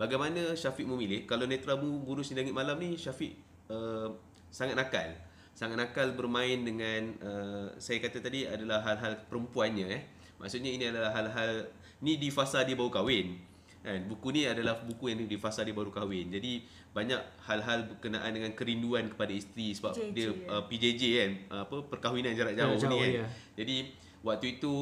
[0.00, 1.28] Bagaimana Syafiq memilih?
[1.28, 3.36] Kalau netramu buruj di langit malam ni Syafiq
[3.68, 4.08] uh,
[4.48, 5.12] sangat nakal.
[5.52, 10.02] Sangat nakal bermain dengan uh, saya kata tadi adalah hal-hal perempuannya eh.
[10.40, 11.68] Maksudnya ini adalah hal-hal
[12.00, 13.36] ni di fasa dia baru kahwin.
[13.82, 14.06] Kan?
[14.08, 16.32] Buku ni adalah buku yang di fasa dia baru kahwin.
[16.32, 20.32] Jadi banyak hal-hal berkenaan dengan kerinduan kepada isteri sebab PJJ, dia ya.
[20.52, 23.12] uh, PJJ kan, uh, apa perkahwinan jarak jauh, Jarak ni jauh, kan.
[23.16, 23.26] ya.
[23.56, 23.76] Jadi
[24.20, 24.72] waktu itu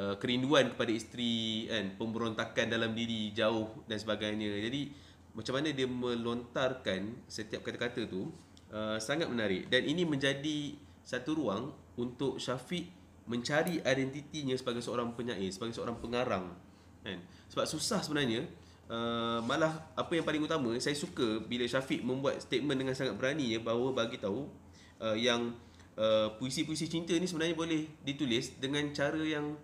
[0.00, 4.56] uh, kerinduan kepada isteri kan, pemberontakan dalam diri jauh dan sebagainya.
[4.56, 4.88] Jadi
[5.36, 8.32] macam mana dia melontarkan setiap kata-kata tu
[8.72, 11.70] uh, sangat menarik dan ini menjadi satu ruang
[12.00, 12.88] untuk Syafiq
[13.28, 16.50] mencari identitinya sebagai seorang penyair, sebagai seorang pengarang.
[17.06, 17.20] Kan?
[17.52, 18.48] Sebab susah sebenarnya
[18.90, 23.54] uh, malah apa yang paling utama saya suka bila Syafiq membuat statement dengan sangat berani
[23.54, 24.50] ya bahawa bagi tahu
[25.00, 25.54] uh, yang
[25.94, 29.54] uh, puisi-puisi cinta ni sebenarnya boleh ditulis dengan cara yang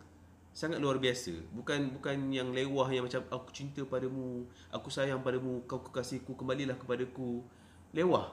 [0.57, 1.37] sangat luar biasa.
[1.53, 6.81] Bukan bukan yang lewah yang macam aku cinta padamu, aku sayang padamu, kau kekasihku, kembalilah
[6.81, 7.45] kepadaku.
[7.93, 8.33] Lewah.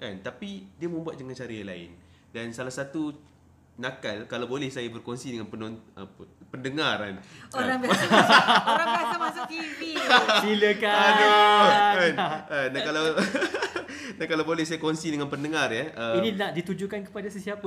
[0.00, 0.24] Kan?
[0.24, 1.90] Tapi dia membuat dengan cara yang lain.
[2.32, 3.12] Dan salah satu
[3.76, 7.14] nakal kalau boleh saya berkongsi dengan penon, apa, pendengar kan.
[7.54, 8.04] Orang biasa
[8.66, 9.80] orang biasa masuk TV.
[10.42, 10.94] Silakan.
[10.98, 11.66] Aduh.
[11.94, 12.14] Kan?
[12.18, 13.04] Ah, Dan kalau
[14.18, 15.94] dan kalau boleh saya kongsi dengan pendengar ya.
[15.94, 17.64] uh, Ini nak ditujukan kepada sesiapa?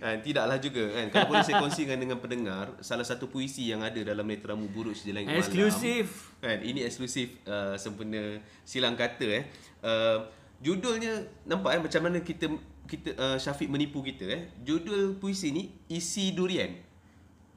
[0.00, 1.06] kan, tidaklah juga kan.
[1.10, 5.10] Kalau boleh saya kongsikan dengan pendengar salah satu puisi yang ada dalam Neteramu Buruj di
[5.10, 5.42] Langit Malam.
[5.42, 6.06] Eksklusif.
[6.38, 9.44] Kan, ini eksklusif uh, sempena silang kata eh.
[9.84, 10.24] Uh,
[10.64, 12.48] judulnya nampak eh macam mana kita
[12.84, 14.42] kita uh, Syafiq menipu kita eh.
[14.62, 16.93] Judul puisi ni isi durian.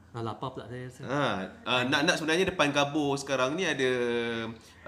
[0.08, 1.02] Dah lapar pula saya rasa.
[1.04, 1.24] Ha,
[1.68, 3.90] uh, nak nak sebenarnya depan kabur sekarang ni ada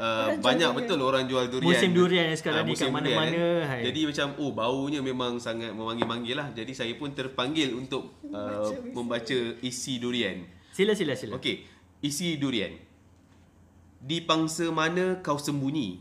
[0.00, 1.68] uh, banyak betul orang jual durian.
[1.68, 3.80] Musim durian sekarang Ah, ni kat musim mana-mana, durian, hai.
[3.84, 6.48] Jadi macam oh baunya memang sangat memanggil-manggil lah.
[6.56, 10.40] Jadi saya pun terpanggil untuk uh, membaca isi durian.
[10.72, 11.36] Sila sila sila.
[11.36, 11.68] Okey,
[12.00, 12.72] isi durian.
[14.00, 16.00] Di pangsa mana kau sembunyi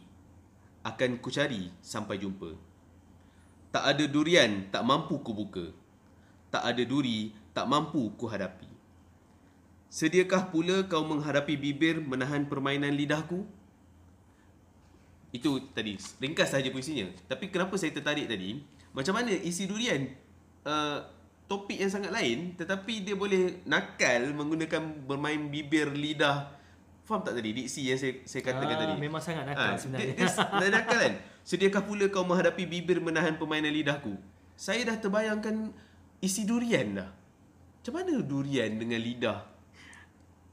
[0.88, 2.56] akan ku cari sampai jumpa.
[3.76, 5.76] Tak ada durian tak mampu ku buka.
[6.48, 8.69] Tak ada duri tak mampu ku hadapi.
[9.90, 13.42] Sediakah pula kau menghadapi bibir menahan permainan lidahku?
[15.30, 17.10] Itu tadi ringkas saja puisinya.
[17.26, 18.62] Tapi kenapa saya tertarik tadi?
[18.94, 20.10] Macam mana isi durian
[20.66, 21.06] uh,
[21.46, 26.54] topik yang sangat lain tetapi dia boleh nakal menggunakan bermain bibir lidah.
[27.06, 28.94] Faham tak tadi diksi yang saya saya katakan Ah, tadi?
[29.02, 30.14] memang sangat nakal Ah, sebenarnya.
[30.14, 31.14] Dia, dia nakal kan?
[31.42, 34.14] Sediakah pula kau menghadapi bibir menahan permainan lidahku?
[34.54, 35.74] Saya dah terbayangkan
[36.22, 37.10] isi durian dah.
[37.82, 39.49] Macam mana durian dengan lidah?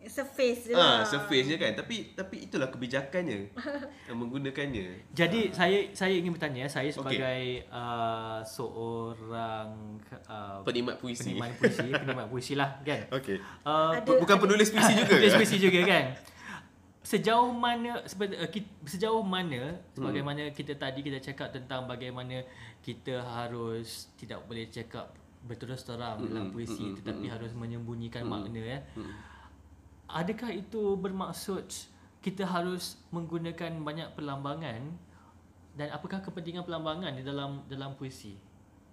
[0.06, 0.98] Surface je Ah, lah.
[1.02, 1.74] surface je kan.
[1.74, 3.50] Tapi tapi itulah kebijakannya
[4.08, 5.10] yang menggunakannya.
[5.10, 11.34] Jadi saya saya ingin bertanya saya sebagai uh, seorang uh, Penikmat puisi.
[11.34, 13.00] penikmat puisi, penikmat puisi lah kan.
[13.12, 13.36] Okey.
[13.62, 15.14] Uh, Ada- Bukan penulis puisi juga.
[15.14, 16.04] Tulis puisi juga kan.
[17.06, 18.50] Sejauh mana uh,
[18.82, 22.42] sejauh mana sebagaimana kita tadi kita cakap tentang bagaimana
[22.82, 25.14] kita harus tidak boleh cakap
[25.46, 28.78] berterus terang dalam puisi tetapi harus menyembunyikan makna ya.
[30.06, 31.66] Adakah itu bermaksud
[32.20, 34.80] kita harus menggunakan banyak perlambangan
[35.74, 38.34] dan apakah kepentingan perlambangan di dalam dalam puisi?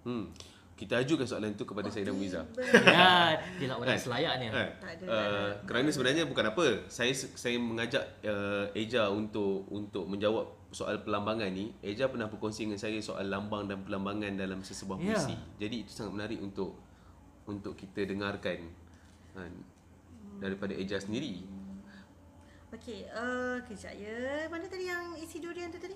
[0.02, 0.28] Hmm.
[0.74, 2.42] Kita ajukan soalan itu kepada Sayyidina Muiza.
[2.98, 4.02] ya, dia nak orang Kan?
[4.02, 4.48] selayaknya.
[4.50, 4.70] Kan?
[4.82, 6.64] Tak ada, Uh, kerana sebenarnya bukan apa.
[6.90, 11.70] Saya saya mengajak uh, Eja untuk untuk menjawab soal perlambangan ni.
[11.78, 15.14] Eja pernah berkongsi dengan saya soal lambang dan perlambangan dalam sesebuah Ya.
[15.14, 15.34] puisi.
[15.62, 16.74] Jadi itu sangat menarik untuk
[17.46, 18.66] untuk kita dengarkan
[19.30, 19.52] kan,
[20.42, 21.44] daripada Eja sendiri.
[22.74, 24.50] Okey, uh, kejap ya.
[24.50, 25.94] Mana tadi yang isi durian tu tadi?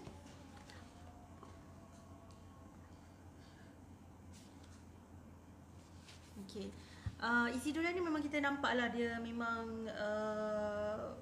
[6.46, 6.70] Okey.
[7.18, 11.18] Uh, isi durian ni memang kita nampak lah dia memang uh,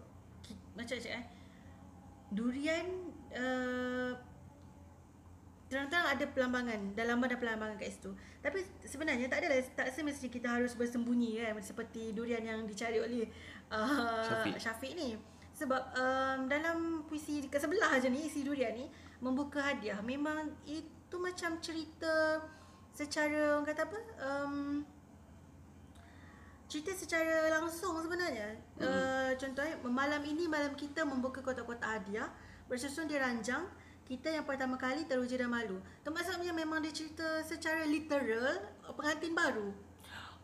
[0.76, 1.26] macam cakap eh.
[2.36, 2.86] Durian
[3.32, 4.12] uh,
[5.66, 8.14] terang-terang ada pelambangan, dalam ada pelambangan kat situ.
[8.38, 13.26] Tapi sebenarnya tak adalah tak semestinya kita harus bersembunyi kan seperti durian yang dicari oleh
[13.74, 14.54] uh, Syafiq.
[14.62, 15.18] Syafiq ni.
[15.56, 18.86] Sebab um, dalam puisi ke sebelah aja ni isi durian ni
[19.18, 22.44] membuka hadiah memang itu macam cerita
[22.92, 24.84] secara orang kata apa um,
[26.68, 28.84] cerita secara langsung sebenarnya mm.
[28.84, 32.28] uh, contohnya malam ini malam kita membuka kotak-kotak hadiah
[32.66, 33.64] bersusun diranjang
[34.06, 38.62] kita yang pertama kali teruja dan malu termasuknya memang dia cerita secara literal
[38.94, 39.74] pengantin baru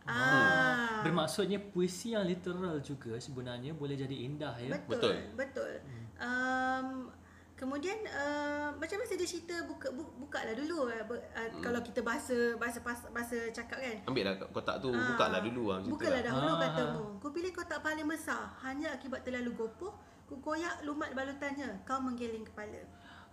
[0.03, 0.98] Ah.
[1.07, 4.75] Bermaksudnya puisi yang literal juga sebenarnya boleh jadi indah ya.
[4.83, 4.90] Betul.
[4.90, 5.14] Betul.
[5.38, 5.72] betul.
[6.18, 7.07] Um,
[7.55, 11.62] kemudian uh, macam masa dia cerita buka bu, buka lah dulu uh, hmm.
[11.62, 13.96] kalau kita bahasa bahasa bahasa cakap kan.
[14.11, 15.79] Ambil lah kotak tu uh, buka lah dulu lah.
[15.87, 16.59] Buka lah dahulu ah.
[16.59, 17.03] katamu.
[17.22, 19.94] Kau pilih kotak paling besar hanya akibat terlalu gopoh.
[20.27, 21.87] Ku koyak lumat balutannya.
[21.87, 22.83] Kau menggeling kepala.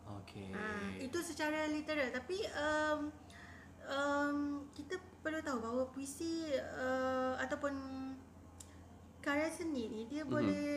[0.10, 0.50] Okey.
[0.50, 3.14] Uh, itu secara literal tapi um,
[3.86, 4.38] um,
[4.74, 7.74] kita perlu tahu bahawa puisi uh, ataupun
[9.20, 10.34] karya seni ni dia mm-hmm.
[10.34, 10.70] boleh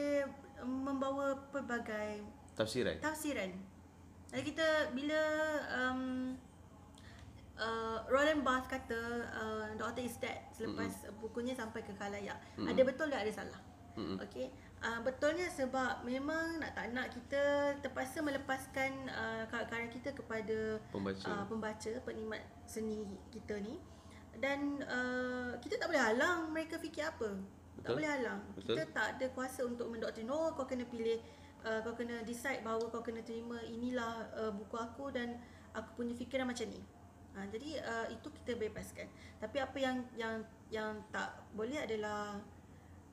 [0.63, 2.23] membawa pelbagai
[2.59, 2.97] tafsiran.
[3.01, 3.51] Tafsiran.
[4.33, 5.23] Jadi kita bila
[5.69, 6.33] um,
[7.57, 9.01] uh, Roland Barthes kata
[9.33, 11.21] uh, Doctor is dead selepas mm-hmm.
[11.21, 12.37] bukunya sampai ke khalayak.
[12.57, 12.69] Mm-hmm.
[12.69, 13.61] Ada betul tak ada salah?
[13.97, 14.17] Mm-hmm.
[14.25, 14.47] Okey.
[14.83, 21.23] Uh, betulnya sebab memang nak tak nak kita terpaksa melepaskan uh, karya kita kepada pembaca,
[21.31, 23.79] uh, pembaca penikmat seni kita ni.
[24.43, 27.31] Dan uh, kita tak boleh halang mereka fikir apa.
[27.79, 27.87] Betul.
[27.87, 28.41] tak boleh halang.
[28.59, 28.75] Betul.
[28.75, 31.23] kita tak ada kuasa untuk mendoktrin oh kau kena pilih
[31.63, 35.39] uh, kau kena decide bahawa kau kena terima inilah uh, buku aku dan
[35.73, 36.83] aku punya fikiran macam ni.
[37.33, 39.09] Ha, jadi uh, itu kita bebaskan.
[39.41, 42.37] Tapi apa yang yang yang tak boleh adalah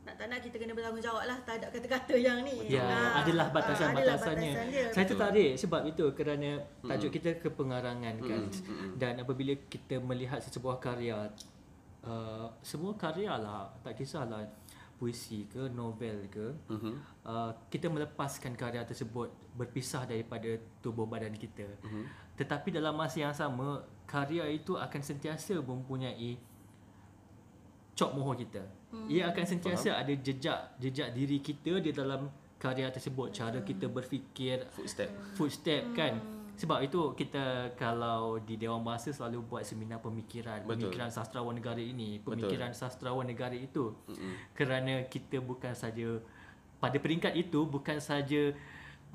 [0.08, 2.72] nak tak nak kita kena bertanggungjawab lah terhadap kata-kata yang ni.
[2.72, 4.52] Ya, ha, adalah batasan-batasannya.
[4.56, 6.50] Batasan Saya tertarik sebab itu kerana
[6.88, 7.18] tajuk hmm.
[7.20, 8.44] kita kepengarangan kan.
[8.48, 8.96] Hmm.
[8.96, 11.30] Dan apabila kita melihat sesebuah karya,
[12.08, 14.48] uh, semua karya lah, tak kisahlah
[15.00, 16.96] puisi ke, novel ke, uh-huh.
[17.24, 21.64] uh, kita melepaskan karya tersebut berpisah daripada tubuh badan kita.
[21.80, 22.04] Uh-huh.
[22.36, 26.36] Tetapi dalam masa yang sama, karya itu akan sentiasa mempunyai
[27.96, 28.64] cok mohon kita.
[28.90, 29.06] Hmm.
[29.06, 30.02] Ia akan sentiasa Faham?
[30.02, 35.10] ada jejak jejak diri kita di dalam karya tersebut, cara kita berfikir, footstep.
[35.40, 35.96] Footstep hmm.
[35.96, 36.14] kan.
[36.60, 40.92] Sebab itu kita kalau di Dewan Bahasa selalu buat seminar pemikiran, Betul.
[40.92, 42.82] pemikiran sastrawan negara ini, pemikiran Betul.
[42.84, 43.96] sastrawan negara itu.
[44.12, 44.36] Hmm.
[44.52, 46.20] Kerana kita bukan saja
[46.84, 48.52] pada peringkat itu bukan saja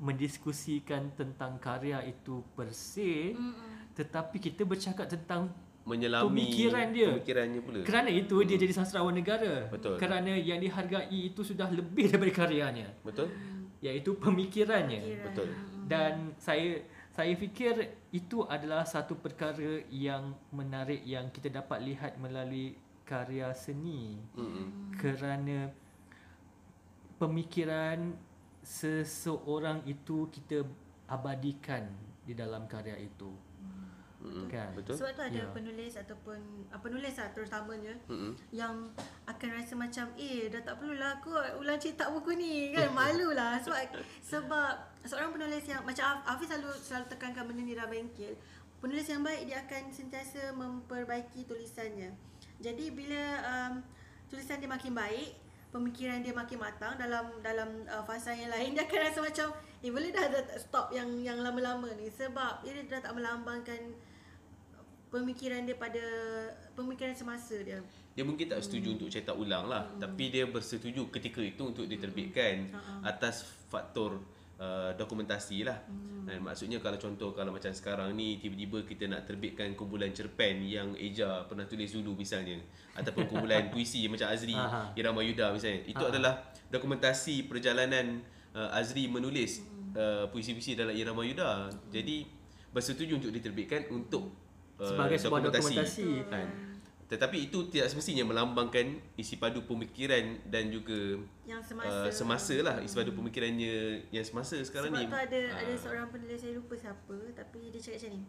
[0.01, 3.93] mendiskusikan tentang karya itu per se, hmm.
[3.93, 5.53] tetapi kita bercakap tentang
[5.85, 7.09] menyelami pemikiran dia.
[7.13, 7.79] pemikirannya pula.
[7.85, 8.47] Kerana itu hmm.
[8.49, 9.69] dia jadi sastrawan negara.
[9.69, 9.95] Betul.
[10.01, 12.89] Kerana yang dihargai itu sudah lebih daripada karyanya.
[13.05, 13.29] Betul.
[13.85, 15.01] Iaitu pemikirannya.
[15.05, 15.25] Pemikiran.
[15.29, 15.47] betul.
[15.85, 16.81] Dan saya
[17.13, 24.17] saya fikir itu adalah satu perkara yang menarik yang kita dapat lihat melalui karya seni.
[24.33, 24.89] Hmm.
[24.97, 25.69] kerana
[27.21, 28.17] pemikiran
[28.65, 30.65] seseorang itu kita
[31.05, 31.85] abadikan
[32.25, 33.29] di dalam karya itu
[34.25, 34.45] Mm-hmm.
[34.49, 34.69] Kan?
[34.73, 34.95] Betul.
[34.97, 35.53] Sebab tu ada yeah.
[35.53, 36.39] penulis ataupun
[36.73, 38.31] uh, penulis lah terutamanya mm-hmm.
[38.49, 38.73] yang
[39.29, 44.01] akan rasa macam eh dah tak perlulah aku ulang cetak buku ni kan malulah sebab
[44.25, 44.73] sebab
[45.05, 48.33] seorang penulis yang macam Hafiz selalu selalu tekankan benda ni dalam bengkel
[48.81, 52.13] penulis yang baik dia akan sentiasa memperbaiki tulisannya.
[52.61, 53.73] Jadi bila um,
[54.29, 58.87] tulisan dia makin baik pemikiran dia makin matang dalam dalam uh, fasa yang lain dia
[58.87, 59.47] akan rasa macam
[59.83, 63.91] eh boleh dah, dah stop yang yang lama-lama ni sebab dia dah tak melambangkan
[65.09, 66.03] pemikiran dia pada
[66.75, 67.79] pemikiran semasa dia.
[68.15, 68.95] Dia mungkin tak setuju hmm.
[68.99, 69.99] untuk cetak ulang lah hmm.
[69.99, 73.01] tapi dia bersetuju ketika itu untuk diterbitkan hmm.
[73.03, 74.23] atas faktor
[74.59, 75.77] uh, dokumentasi lah.
[75.87, 76.23] Hmm.
[76.25, 80.95] Dan maksudnya kalau contoh kalau macam sekarang ni tiba-tiba kita nak terbitkan kumpulan cerpen yang
[80.97, 82.57] Eja pernah tulis dulu misalnya
[82.97, 84.55] ataupun kumpulan puisi macam Azri
[84.97, 85.85] Irama Yuda misalnya.
[85.85, 86.11] Itu Aha.
[86.11, 86.33] adalah
[86.71, 88.23] dokumentasi perjalanan
[88.55, 89.93] uh, Azri menulis hmm.
[89.93, 91.69] uh, puisi-puisi dalam Irama Yuda.
[91.91, 92.25] Jadi
[92.75, 94.44] bersetuju untuk diterbitkan untuk
[94.75, 96.09] Uh, sebagai sebuah dokumentasi, dokumentasi.
[96.27, 96.47] Kan?
[97.05, 102.81] tetapi itu tidak semestinya melambangkan isi padu pemikiran dan juga yang semasa, uh, semasa lah.
[102.81, 105.05] Isi padu pemikirannya yang semasa sekarang sebab ni.
[105.05, 105.61] sebab tu ada uh.
[105.61, 108.21] ada seorang penulis saya lupa siapa tapi dia cakap macam ni.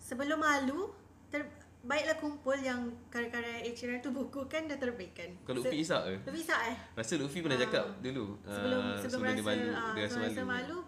[0.00, 0.80] Sebelum malu
[1.28, 1.44] ter,
[1.84, 5.36] baiklah kumpul yang karya-karya Ed tu buku kan dah terbitkan.
[5.44, 6.16] Kalau Luffy Isak ke?
[6.24, 6.76] Luffy Isak eh?
[6.96, 8.40] Rasa Luffy pernah uh, cakap dulu.
[8.48, 10.78] Sebelum, uh, sebelum, sebelum rasa, dia malu, uh, dia rasa malu, malu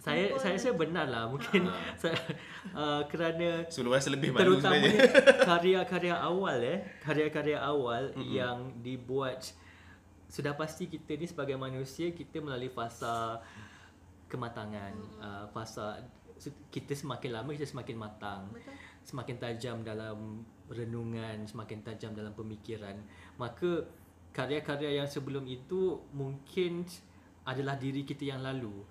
[0.00, 2.16] saya saya rasa benar lah mungkin uh.
[2.72, 4.96] uh, kerana sebelum rasa lebih malu terutamanya
[5.52, 8.32] karya-karya awal eh karya-karya awal mm-hmm.
[8.32, 9.52] yang dibuat
[10.32, 13.44] sudah pasti kita ni sebagai manusia kita melalui fasa
[14.32, 15.20] kematangan mm-hmm.
[15.20, 16.00] uh, fasa
[16.72, 18.72] kita semakin lama kita semakin matang Betul.
[19.04, 20.40] semakin tajam dalam
[20.72, 22.96] renungan semakin tajam dalam pemikiran
[23.36, 23.84] maka
[24.32, 26.88] karya-karya yang sebelum itu mungkin
[27.44, 28.86] adalah diri kita yang lalu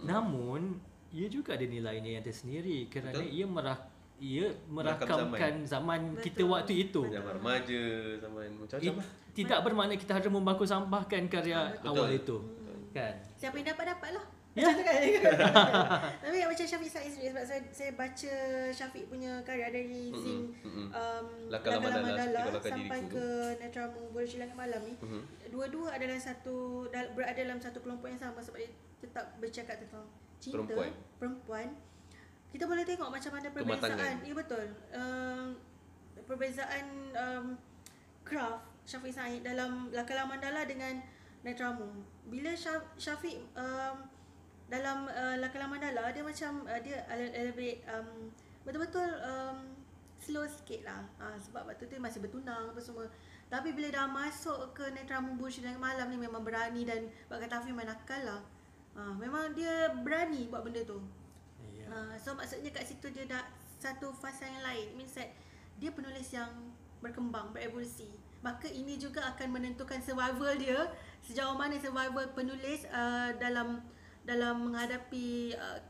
[0.00, 0.80] Namun
[1.12, 3.36] ia juga ada nilainya yang tersendiri kerana Betul.
[3.36, 3.80] ia merak
[4.22, 6.22] ia Merakam merakamkan zaman, Betul.
[6.22, 7.02] kita waktu itu.
[7.10, 7.82] Zaman remaja,
[8.22, 9.08] zaman macam-macam lah.
[9.34, 11.90] tidak bermakna kita harus membangku sampahkan karya Betul.
[11.90, 12.36] awal itu.
[12.94, 13.14] Kan?
[13.34, 14.24] Siapa yang dapat dapat lah.
[14.52, 14.68] Ya.
[14.68, 15.00] Macam kan.
[16.22, 18.34] Tapi macam Syafiq Said sendiri sebab saya, saya baca
[18.68, 20.92] Syafiq punya karya dari Zing mm-mm.
[20.92, 23.26] um, Laka Lama Dala, Mandala Seperti Kolakkan sampai Diriku ke
[23.64, 24.94] Netramu Boleh Langit Malam ni.
[25.00, 25.20] Mhm.
[25.48, 26.56] Dua-dua adalah satu
[26.92, 28.70] berada dalam satu kelompok yang sama sebab dia
[29.02, 30.06] tetap bercakap tentang
[30.38, 30.90] cinta Perempuan.
[31.18, 31.68] perempuan.
[32.54, 34.14] Kita boleh tengok macam mana perbezaan.
[34.22, 34.66] Ya betul.
[34.94, 35.44] Um,
[36.28, 36.84] perbezaan
[37.16, 37.46] um,
[38.22, 41.02] craft Syafiq Said dalam Lakalan Mandala dengan
[41.42, 41.90] Netramu.
[42.30, 43.96] Bila Syaf- Syafiq um,
[44.70, 47.02] dalam uh, Lakalan Mandala dia macam uh, dia
[47.52, 48.32] bit um,
[48.64, 49.58] betul-betul um,
[50.22, 53.10] slow sikit lah ha, sebab waktu tu masih bertunang apa semua
[53.50, 57.58] tapi bila dah masuk ke Netramu Bush dan malam ni memang berani dan buat kata
[57.58, 58.40] Afi main lah
[58.96, 61.00] ha, memang dia berani buat benda tu
[61.72, 61.88] Ya.
[61.88, 63.42] Uh, so maksudnya kat situ dia dah
[63.80, 65.30] satu fasa yang lain means that
[65.80, 66.50] dia penulis yang
[67.00, 70.90] berkembang berevolusi maka ini juga akan menentukan survival dia
[71.22, 73.80] sejauh mana survival penulis uh, dalam
[74.26, 75.80] dalam menghadapi uh,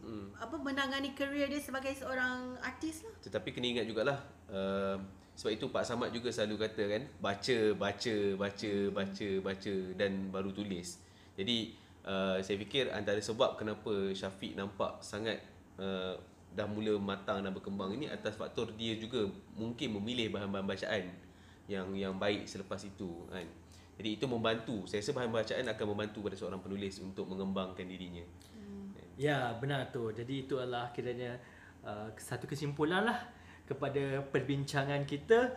[0.00, 0.32] Hmm.
[0.40, 4.16] apa menangani kerjaya dia sebagai seorang artis lah Tetapi kena ingat jugalah
[4.48, 4.96] uh,
[5.36, 10.56] sebab itu Pak Samad juga selalu kata kan baca baca baca baca baca dan baru
[10.56, 11.04] tulis.
[11.36, 15.40] Jadi uh, saya fikir antara sebab kenapa Syafiq nampak sangat
[15.80, 16.16] uh,
[16.50, 19.22] dah mula matang dan berkembang ini atas faktor dia juga
[19.54, 21.04] mungkin memilih bahan-bahan bacaan
[21.70, 23.46] yang yang baik selepas itu kan.
[24.00, 24.88] Jadi itu membantu.
[24.88, 28.24] Saya rasa bahan bacaan akan membantu pada seorang penulis untuk mengembangkan dirinya.
[29.20, 30.08] Ya, benar tu.
[30.08, 31.36] Jadi itu adalah kiranya
[31.84, 33.20] uh, satu kesimpulan lah
[33.68, 35.52] kepada perbincangan kita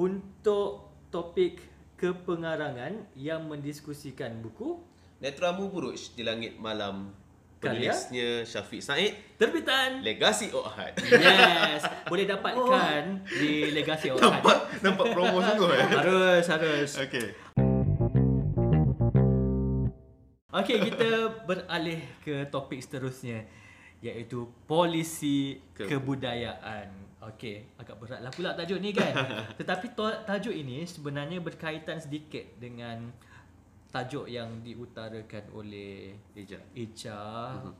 [0.00, 1.60] untuk topik
[2.00, 4.80] kepengarangan yang mendiskusikan buku
[5.20, 7.12] Netramu Buruj di Langit Malam
[7.60, 7.92] Karya?
[7.92, 10.00] Penulisnya Syafiq Said terbitan.
[10.00, 14.40] Legasi Ohad Yes, boleh dapatkan di Legasi Orchard.
[14.40, 16.90] Nampak Nampak promo sungguh eh Harus, harus.
[16.96, 17.36] Okay
[20.50, 23.44] Okey, kita beralih ke topik seterusnya
[24.00, 26.88] iaitu polisi Ke- kebudayaan.
[27.20, 29.12] Okey, agak beratlah pula tajuk ni kan.
[29.60, 29.92] Tetapi
[30.26, 33.12] tajuk ini sebenarnya berkaitan sedikit dengan
[33.90, 37.74] tajuk yang diutarakan oleh Eja Echa Mhm.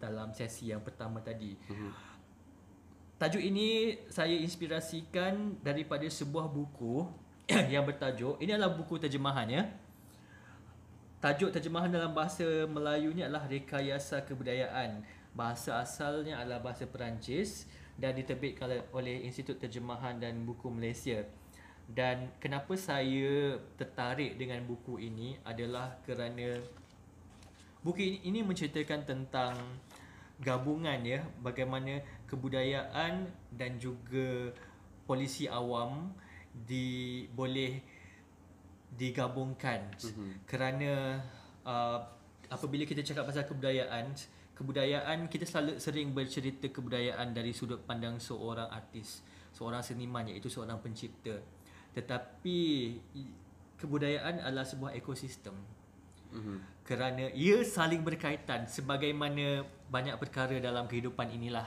[0.00, 1.52] dalam sesi yang pertama tadi.
[1.56, 1.92] Mhm.
[3.20, 7.04] Tajuk ini saya inspirasikan daripada sebuah buku
[7.74, 9.62] yang bertajuk ini adalah buku terjemahan ya.
[11.20, 15.04] Tajuk terjemahan dalam bahasa Melayu ni adalah Rekayasa Kebudayaan.
[15.36, 17.68] Bahasa asalnya adalah bahasa Perancis
[18.00, 21.28] dan diterbitkan oleh Institut Terjemahan dan Buku Malaysia.
[21.90, 26.54] Dan kenapa saya tertarik dengan buku ini adalah kerana
[27.82, 29.58] buku ini, menceritakan tentang
[30.40, 34.54] gabungan ya bagaimana kebudayaan dan juga
[35.04, 36.14] polisi awam
[36.48, 37.76] di boleh
[38.96, 40.48] digabungkan mm-hmm.
[40.48, 41.20] kerana
[41.62, 42.00] uh,
[42.48, 44.16] apabila kita cakap pasal kebudayaan
[44.56, 49.20] kebudayaan kita selalu sering bercerita kebudayaan dari sudut pandang seorang artis
[49.52, 51.36] seorang seniman iaitu seorang pencipta
[51.96, 52.58] tetapi
[53.80, 55.56] kebudayaan adalah sebuah ekosistem
[56.30, 56.86] Mhm.
[56.86, 61.66] kerana ia saling berkaitan sebagaimana banyak perkara dalam kehidupan inilah.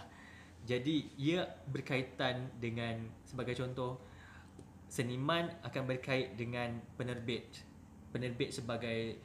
[0.64, 2.96] Jadi ia berkaitan dengan
[3.28, 4.00] sebagai contoh
[4.88, 7.68] seniman akan berkait dengan penerbit.
[8.16, 9.20] Penerbit sebagai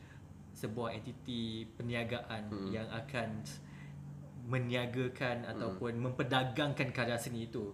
[0.58, 2.68] sebuah entiti perniagaan hmm.
[2.74, 3.46] yang akan
[4.48, 7.70] meniagakan ataupun memperdagangkan karya seni itu.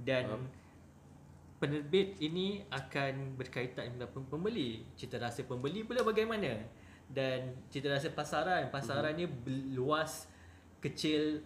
[0.00, 0.44] Dan Faham.
[1.62, 4.82] Penerbit ini akan berkaitan dengan pem- pembeli.
[4.98, 6.58] Cita rasa pembeli pula bagaimana?
[7.06, 10.26] Dan cita rasa pasaran, pasarannya mm luas,
[10.82, 11.38] kecil,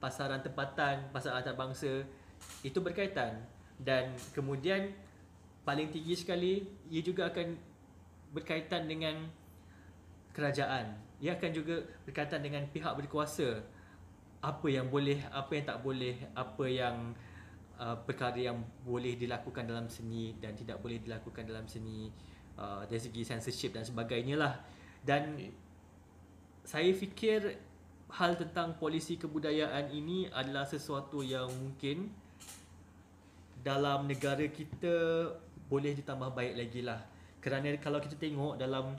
[0.00, 2.08] pasaran tempatan, pasaran antarabangsa
[2.64, 3.44] itu berkaitan.
[3.76, 4.88] Dan kemudian
[5.68, 7.52] paling tinggi sekali ia juga akan
[8.32, 9.28] berkaitan dengan
[10.32, 10.96] kerajaan.
[11.20, 13.60] Ia akan juga berkaitan dengan pihak berkuasa.
[14.40, 17.12] Apa yang boleh, apa yang tak boleh, apa yang
[17.78, 22.10] uh, perkara yang boleh dilakukan dalam seni dan tidak boleh dilakukan dalam seni
[22.58, 24.54] uh, dari segi censorship dan sebagainya lah.
[25.02, 25.50] Dan Okay.
[26.66, 27.56] saya fikir
[28.12, 32.12] hal tentang polisi kebudayaan ini adalah sesuatu yang mungkin
[33.64, 35.28] dalam negara kita
[35.68, 37.00] boleh ditambah baik lagi lah.
[37.38, 38.96] Kerana kalau kita tengok dalam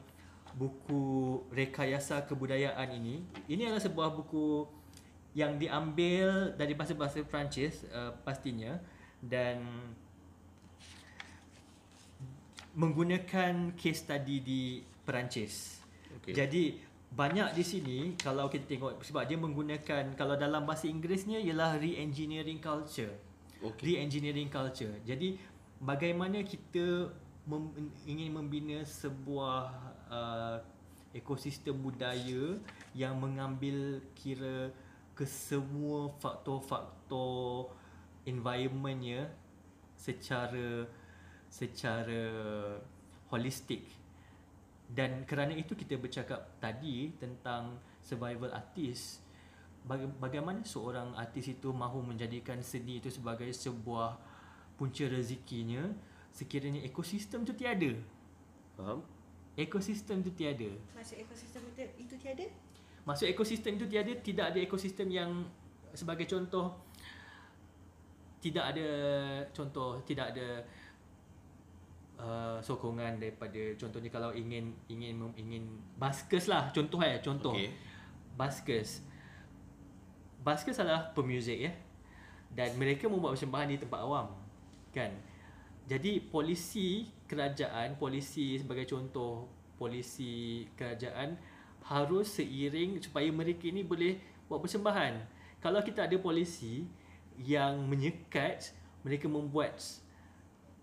[0.56, 4.66] buku Rekayasa Kebudayaan ini, ini adalah sebuah buku
[5.38, 8.82] yang diambil dari bahasa-bahasa Perancis uh, pastinya
[9.22, 9.62] dan
[12.74, 14.62] menggunakan case study di
[15.04, 15.82] Perancis.
[16.22, 16.34] Okey.
[16.34, 16.64] Jadi
[17.10, 22.62] banyak di sini kalau kita tengok sebab dia menggunakan kalau dalam bahasa Inggerisnya ialah re-engineering
[22.62, 23.14] culture.
[23.66, 23.98] Okey.
[23.98, 24.94] Re-engineering culture.
[25.02, 25.38] Jadi
[25.82, 27.10] bagaimana kita
[27.50, 29.62] mem, ingin membina sebuah
[30.10, 30.58] uh,
[31.10, 32.62] ekosistem budaya
[32.94, 34.70] yang mengambil kira
[35.20, 37.76] ke semua faktor-faktor
[38.24, 39.28] environmentnya
[40.00, 40.88] secara
[41.52, 42.24] secara
[43.28, 43.84] holistik.
[44.88, 49.20] Dan kerana itu kita bercakap tadi tentang survival artist.
[49.84, 54.16] Baga- bagaimana seorang artis itu mahu menjadikan seni itu sebagai sebuah
[54.80, 55.84] punca rezekinya?
[56.32, 57.92] Sekiranya ekosistem itu tiada.
[58.80, 59.04] Faham?
[59.60, 60.72] ekosistem itu tiada.
[60.96, 62.48] Masuk ekosistem itu, itu tiada?
[63.10, 65.42] Maksud ekosistem itu tiada Tidak ada ekosistem yang
[65.98, 66.78] Sebagai contoh
[68.38, 68.88] Tidak ada
[69.50, 70.48] Contoh Tidak ada
[72.22, 75.66] uh, Sokongan daripada Contohnya kalau ingin Ingin ingin
[75.98, 77.58] Baskers lah Contoh eh Contoh.
[77.58, 77.74] Okey.
[78.38, 79.02] Baskers
[80.40, 81.74] Baskers adalah pemuzik ya.
[82.54, 84.38] Dan mereka membuat persembahan di tempat awam
[84.94, 85.12] Kan.
[85.90, 91.49] Jadi polisi kerajaan Polisi sebagai contoh Polisi kerajaan
[91.90, 95.18] Harus seiring Supaya mereka ni boleh Buat persembahan
[95.58, 96.86] Kalau kita ada polisi
[97.42, 98.58] Yang menyekat
[99.02, 99.82] Mereka membuat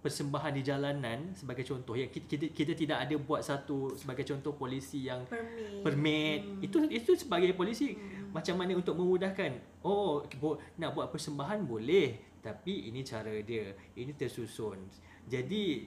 [0.02, 4.58] Persembahan di jalanan Sebagai contoh ya, kita, kita, kita tidak ada buat satu Sebagai contoh
[4.58, 5.66] polisi yang Permit.
[5.82, 6.66] permit hmm.
[6.66, 8.34] itu itu sebagai polisi hmm.
[8.34, 14.14] macam mana untuk memudahkan oh bo- nak buat persembahan boleh tapi ini cara dia ini
[14.14, 14.78] tersusun
[15.26, 15.86] jadi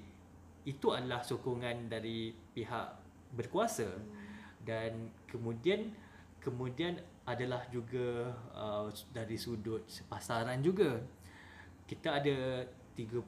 [0.67, 2.87] itu adalah sokongan dari pihak
[3.35, 4.18] berkuasa hmm.
[4.65, 5.91] Dan kemudian
[6.39, 10.97] kemudian adalah juga uh, dari sudut pasaran juga.
[11.85, 12.65] Kita ada
[12.97, 13.21] 30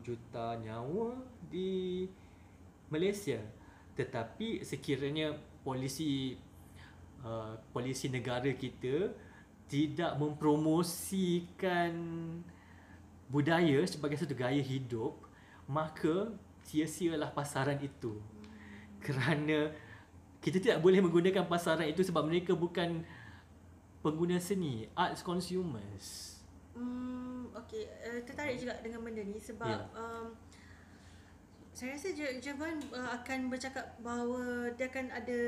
[0.00, 1.14] juta nyawa
[1.48, 2.04] di
[2.88, 3.40] Malaysia.
[3.92, 6.36] Tetapi sekiranya polisi
[7.22, 9.12] uh, polisi negara kita
[9.68, 11.92] tidak mempromosikan
[13.32, 15.16] budaya sebagai satu gaya hidup
[15.64, 16.28] maka
[16.68, 18.20] sia-sialah pasaran itu.
[19.00, 19.72] Kerana
[20.42, 23.06] kita tidak boleh menggunakan pasaran itu sebab mereka bukan
[24.02, 26.32] pengguna seni arts consumers
[26.72, 27.84] Hmm, okay.
[28.00, 30.00] Uh, tertarik juga dengan benda ni sebab yeah.
[30.00, 30.32] um,
[31.72, 35.40] saya rasa Jerman uh, akan bercakap bahawa dia akan ada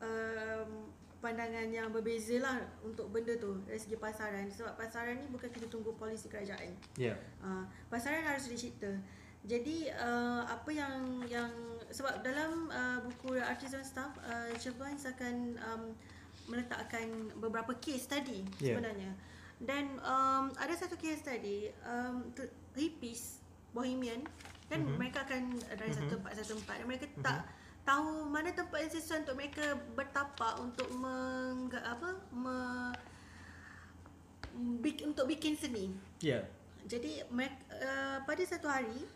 [0.00, 0.88] um,
[1.20, 5.68] pandangan yang berbeza lah untuk benda tu dari segi pasaran sebab pasaran ni bukan kita
[5.68, 6.72] tunggu polisi kerajaan.
[6.96, 7.16] yeah.
[7.44, 8.88] Uh, pasaran harus dicipta.
[9.42, 11.50] Jadi uh, apa yang yang
[11.90, 15.82] sebab dalam uh, buku Artisan Stuff uh, Chevans akan um,
[16.46, 18.78] meletakkan beberapa case study Yeah.
[18.78, 19.10] sebenarnya.
[19.62, 22.30] Dan um, ada satu case study um,
[22.74, 24.26] hippies Bohemian
[24.72, 24.96] kan mm-hmm.
[24.96, 26.08] mereka akan dari mm-hmm.
[26.08, 27.24] satu tempat satu tempat dan mereka mm-hmm.
[27.24, 27.38] tak
[27.82, 29.66] tahu mana tempat yang sesuai untuk mereka
[29.98, 32.56] bertapak untuk meng, apa me,
[34.80, 35.90] bik, untuk bikin seni.
[36.22, 36.42] ya yeah.
[36.82, 39.06] Jadi mereka, uh, pada satu hari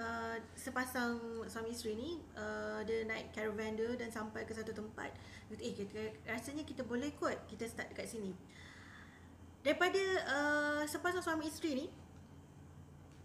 [0.00, 5.12] uh, sepasang suami isteri ni uh, dia naik caravan dia dan sampai ke satu tempat.
[5.48, 8.32] Kata, eh kita, rasanya kita boleh kot kita start dekat sini.
[9.64, 11.86] Daripada uh, sepasang suami isteri ni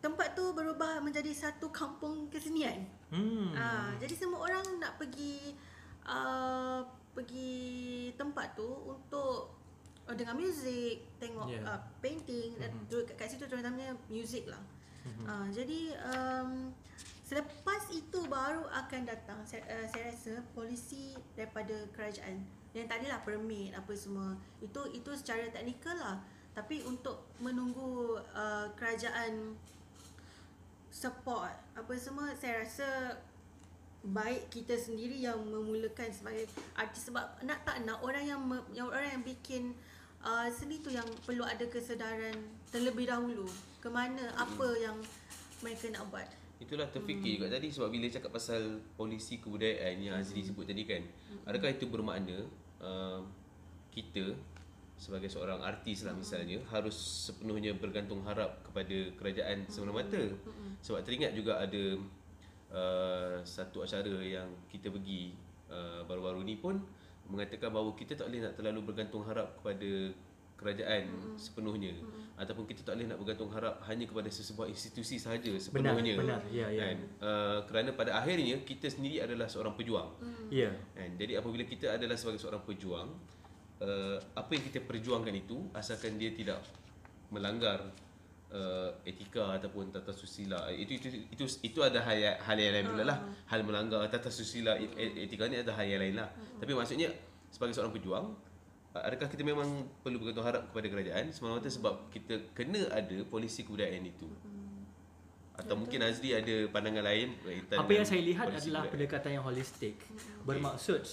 [0.01, 2.89] tempat tu berubah menjadi satu kampung kesenian.
[3.13, 3.53] hmm.
[3.53, 5.53] Ah, jadi semua orang nak pergi
[6.09, 6.82] uh,
[7.13, 9.53] pergi tempat tu untuk
[10.09, 11.63] uh, dengar muzik, tengok Yeah.
[11.69, 12.89] uh, painting dan Mhm.
[12.89, 13.13] mm-hmm.
[13.13, 14.61] kat situ terutamanya muzik lah.
[15.26, 16.70] Uh, jadi um,
[17.26, 22.41] selepas itu baru akan datang saya, uh, saya rasa polisi daripada kerajaan
[22.72, 24.38] yang tak adalah permit apa semua.
[24.62, 26.18] Itu itu secara teknikal lah.
[26.52, 29.56] Tapi untuk menunggu uh, kerajaan
[30.91, 33.16] support apa semua saya rasa
[34.04, 39.16] baik kita sendiri yang memulakan sebagai artis sebab nak tak nak orang yang me, orang
[39.16, 39.72] yang bikin
[40.20, 42.36] uh, seni tu yang perlu ada kesedaran
[42.74, 43.47] terlebih dahulu
[43.82, 44.95] ke mana apa yang
[45.65, 46.29] mereka nak buat.
[46.61, 51.01] Itulah terfikir juga tadi sebab bila cakap pasal polisi kebudayaan yang Azri sebut tadi kan.
[51.49, 52.45] Adakah itu bermakna
[52.77, 53.25] uh,
[53.89, 54.38] kita
[55.01, 56.93] sebagai seorang artis lah misalnya harus
[57.25, 60.21] sepenuhnya bergantung harap kepada kerajaan semata-mata.
[60.86, 61.84] Sebab teringat juga ada
[62.69, 65.34] uh, satu acara yang kita pergi
[65.73, 66.77] uh, baru-baru ni pun
[67.25, 70.13] mengatakan bahawa kita tak boleh nak terlalu bergantung harap kepada
[70.62, 71.36] kerajaan mm-hmm.
[71.41, 71.93] sepenuhnya.
[71.97, 72.20] Mm-hmm.
[72.41, 76.18] ataupun kita tak boleh nak bergantung harap hanya kepada sesebuah institusi sahaja sepenuhnya.
[76.18, 76.41] benar.
[76.49, 76.82] Ya, ya.
[76.89, 76.97] kan?
[77.22, 80.09] Uh, kerana pada akhirnya kita sendiri adalah seorang pejuang.
[80.49, 80.74] Ya.
[80.97, 81.22] Kan?
[81.22, 83.09] Jadi apabila kita adalah sebagai seorang pejuang
[83.82, 86.57] uh, apa yang kita perjuangkan itu asalkan dia tidak
[87.30, 87.93] melanggar
[88.51, 90.70] uh, etika ataupun tata susila.
[90.74, 93.18] Itu itu itu itu ada hal yang, hal yang lain pula lah.
[93.49, 96.30] Hal melanggar tata susila e- e- etika ni ada hal yang lain lah.
[96.59, 97.09] Tapi maksudnya
[97.51, 98.26] sebagai seorang pejuang
[98.92, 104.04] adakah kita memang perlu bergantung harap kepada kerajaan semata-mata sebab kita kena ada polisi kebudayaan
[104.04, 104.28] itu
[105.52, 108.92] atau mungkin Azri ada pandangan lain berkaitan Apa yang saya lihat adalah kebudayaan?
[108.92, 109.96] pendekatan yang holistik.
[110.42, 111.04] Bermaksud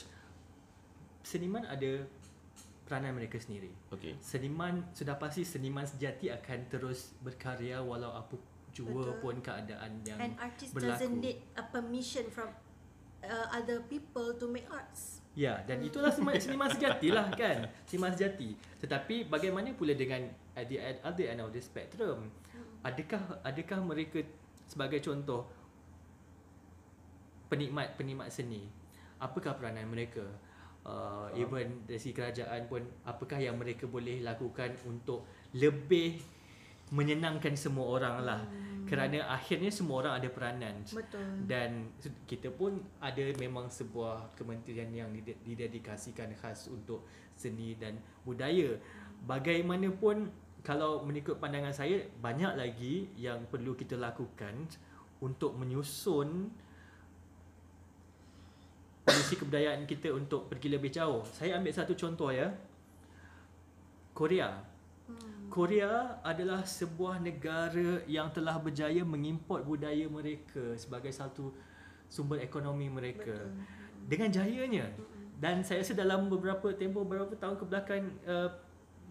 [1.20, 1.90] seniman ada
[2.88, 3.68] peranan mereka sendiri.
[3.92, 4.16] Okey.
[4.24, 8.40] Seniman sudah pasti seniman sejati akan terus berkarya walau apa
[8.72, 9.20] jua Betul.
[9.20, 10.96] pun keadaan yang And artist berlaku.
[10.96, 12.48] doesn't need a permission from
[13.20, 15.17] uh, other people to make arts.
[15.38, 17.70] Ya, dan itulah seniman, sejati lah kan.
[17.86, 18.58] Seniman sejati.
[18.82, 20.26] Tetapi bagaimana pula dengan
[20.58, 22.26] at the other end of the spectrum?
[22.82, 24.26] Adakah adakah mereka
[24.66, 25.46] sebagai contoh
[27.54, 28.66] penikmat-penikmat seni?
[29.22, 30.26] Apakah peranan mereka?
[30.82, 35.22] Uh, even dari segi kerajaan pun apakah yang mereka boleh lakukan untuk
[35.54, 36.18] lebih
[36.90, 38.40] menyenangkan semua orang lah.
[38.88, 40.80] Kerana akhirnya semua orang ada peranan.
[40.88, 41.44] Betul.
[41.44, 41.92] Dan
[42.24, 47.04] kita pun ada memang sebuah kementerian yang dide- didedikasikan khas untuk
[47.36, 48.80] seni dan budaya.
[49.28, 50.32] Bagaimanapun
[50.64, 54.66] kalau mengikut pandangan saya banyak lagi yang perlu kita lakukan
[55.20, 56.48] untuk menyusun
[59.08, 61.24] polisi kebudayaan kita untuk pergi lebih jauh.
[61.24, 62.52] Saya ambil satu contoh ya.
[64.12, 64.64] Korea.
[65.48, 71.50] Korea adalah sebuah negara yang telah berjaya mengimport budaya mereka sebagai satu
[72.06, 73.32] sumber ekonomi mereka.
[73.32, 74.06] Betul.
[74.08, 74.86] Dengan jayanya.
[75.38, 78.50] Dan saya rasa dalam beberapa tempoh beberapa tahun kebelakang uh,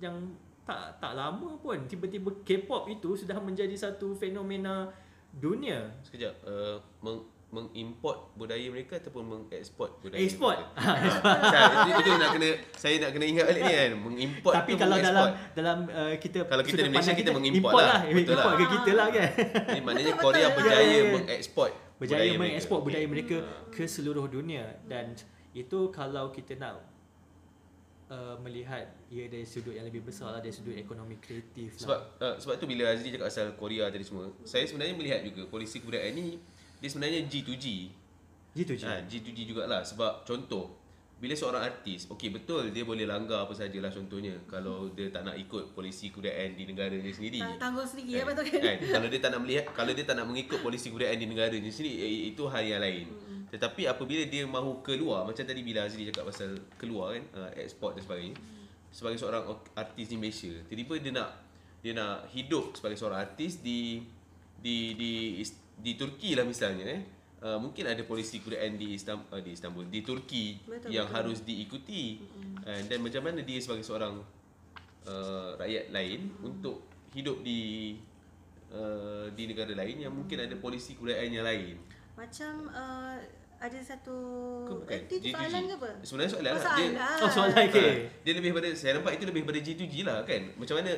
[0.03, 0.35] yang
[0.67, 4.91] tak tak lama pun tiba-tiba K-pop itu sudah menjadi satu fenomena
[5.31, 5.87] dunia.
[6.03, 10.59] Sekejap, uh, meng, mengimport budaya mereka ataupun mengeksport budaya Export.
[10.75, 10.83] mereka?
[10.83, 14.77] Ah, itu, itu nak kena saya nak kena ingat balik ni kan, mengimport Tapi ke
[14.77, 15.55] kalau dalam mengeksport.
[15.55, 17.99] dalam uh, kita Kalau kita di Malaysia, pandang kita mengimport import lah.
[18.03, 18.57] Betul import lah.
[18.57, 19.27] ke kita lah kan.
[19.65, 20.55] Jadi maknanya Betul, Korea betul.
[20.57, 21.13] berjaya Ya, ya, ya.
[21.13, 22.85] mengeksport berjaya budaya mengekspor mereka.
[22.85, 23.37] budaya mereka
[23.69, 25.05] ke seluruh dunia dan
[25.51, 26.77] itu kalau kita nak
[28.07, 32.27] uh, melihat ia dari sudut yang lebih besar lah dari sudut ekonomi kreatif Sebab lah.
[32.27, 35.79] uh, sebab tu bila Azri cakap asal Korea tadi semua, saya sebenarnya melihat juga polisi
[35.79, 36.37] kebudayaan ni
[36.77, 37.65] dia sebenarnya G2G.
[38.53, 38.83] gitu je.
[38.83, 40.73] Ha, G2G jugalah sebab contoh
[41.17, 45.33] bila seorang artis, okey betul dia boleh langgar apa sajalah contohnya kalau dia tak nak
[45.33, 47.41] ikut polisi kebudayaan di negara dia sendiri.
[47.41, 48.27] Tang- Tanggung sendiri ya Kan?
[48.27, 48.61] betul kan?
[48.61, 48.77] kan?
[48.87, 51.69] Kalau dia tak nak melihat kalau dia tak nak mengikut polisi kebudayaan di negara dia
[51.69, 53.05] sendiri eh, itu hal yang lain.
[53.47, 57.93] Tetapi apabila dia mahu keluar macam tadi bila Azri cakap pasal keluar kan, uh, ekspor
[57.93, 58.35] dan sebagainya.
[58.89, 61.29] Sebagai seorang artis di Malaysia, tiba-tiba dia nak
[61.79, 64.01] dia nak hidup sebagai seorang artis di
[64.55, 67.01] di di Is- di Turki lah misalnya eh.
[67.37, 71.17] Uh, mungkin ada polisi kebudayaan di Istanbul, uh, di Istanbul di Turki Betul, yang betul.
[71.21, 72.17] harus diikuti.
[72.65, 74.17] Uh, dan macam mana dia sebagai seorang
[75.05, 76.81] uh, rakyat lain untuk
[77.13, 77.93] hidup di
[78.73, 81.75] uh, di negara lain yang mungkin ada polisi kebudayaan yang lain.
[82.17, 83.15] Macam uh,
[83.57, 84.17] ada satu
[84.65, 84.93] Ke bukan?
[84.93, 85.89] eh, itu soalan ke apa?
[86.01, 86.63] Sebenarnya soalan Oh, lah.
[86.65, 86.89] soalan.
[86.89, 87.89] Dia, Oh soalan okay.
[87.89, 90.41] Ah, dia lebih pada saya nampak itu lebih pada G2G lah kan.
[90.57, 90.91] Macam mana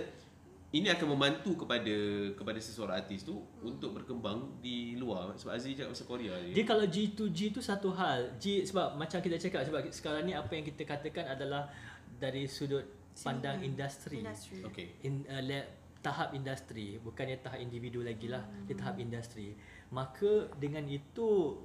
[0.70, 1.96] ini akan membantu kepada
[2.38, 6.68] kepada seseorang artis tu untuk berkembang di luar sebab Azri cakap pasal Korea Dia je.
[6.70, 8.38] kalau G2G tu satu hal.
[8.38, 11.74] G sebab macam kita cakap sebab sekarang ni apa yang kita katakan adalah
[12.22, 12.86] dari sudut
[13.18, 14.22] pandang industri.
[14.22, 14.62] Industri.
[14.62, 14.88] Okey.
[15.10, 19.52] in, uh, le- tahap industri bukannya tahap individu lagi lah dia tahap industri
[19.92, 21.60] maka dengan itu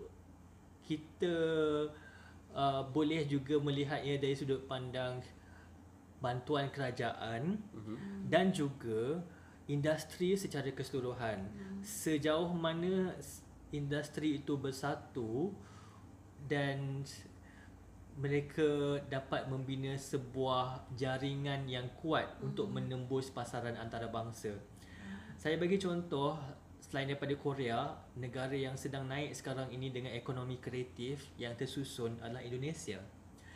[0.83, 1.37] kita
[2.51, 5.23] uh, boleh juga melihatnya dari sudut pandang
[6.23, 8.29] bantuan kerajaan Mhm.
[8.31, 9.21] dan juga
[9.67, 11.41] industri secara keseluruhan
[11.81, 13.17] sejauh mana
[13.73, 15.53] industri itu bersatu
[16.45, 17.03] dan
[18.15, 24.55] mereka dapat membina sebuah jaringan yang kuat untuk menembus pasaran antarabangsa.
[25.35, 26.39] Saya bagi contoh
[26.79, 32.39] selain daripada Korea, negara yang sedang naik sekarang ini dengan ekonomi kreatif yang tersusun adalah
[32.39, 33.03] Indonesia.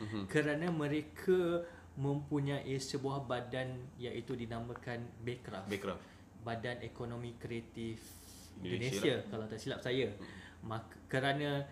[0.03, 0.27] Mhm.
[0.27, 1.63] Kerana mereka
[1.99, 5.67] mempunyai sebuah badan iaitu dinamakan BECRAF.
[5.67, 5.99] Background.
[6.47, 7.99] Badan Ekonomi Kreatif
[8.63, 10.07] Indonesia Indonesia, kalau tak silap saya.
[10.63, 11.67] Maka, kerana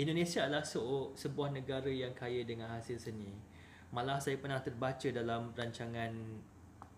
[0.00, 3.28] Indonesia adalah se- sebuah negara yang kaya dengan hasil seni.
[3.92, 6.12] Malah saya pernah terbaca dalam rancangan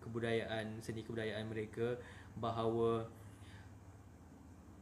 [0.01, 1.99] kebudayaan, seni kebudayaan mereka
[2.39, 3.03] bahawa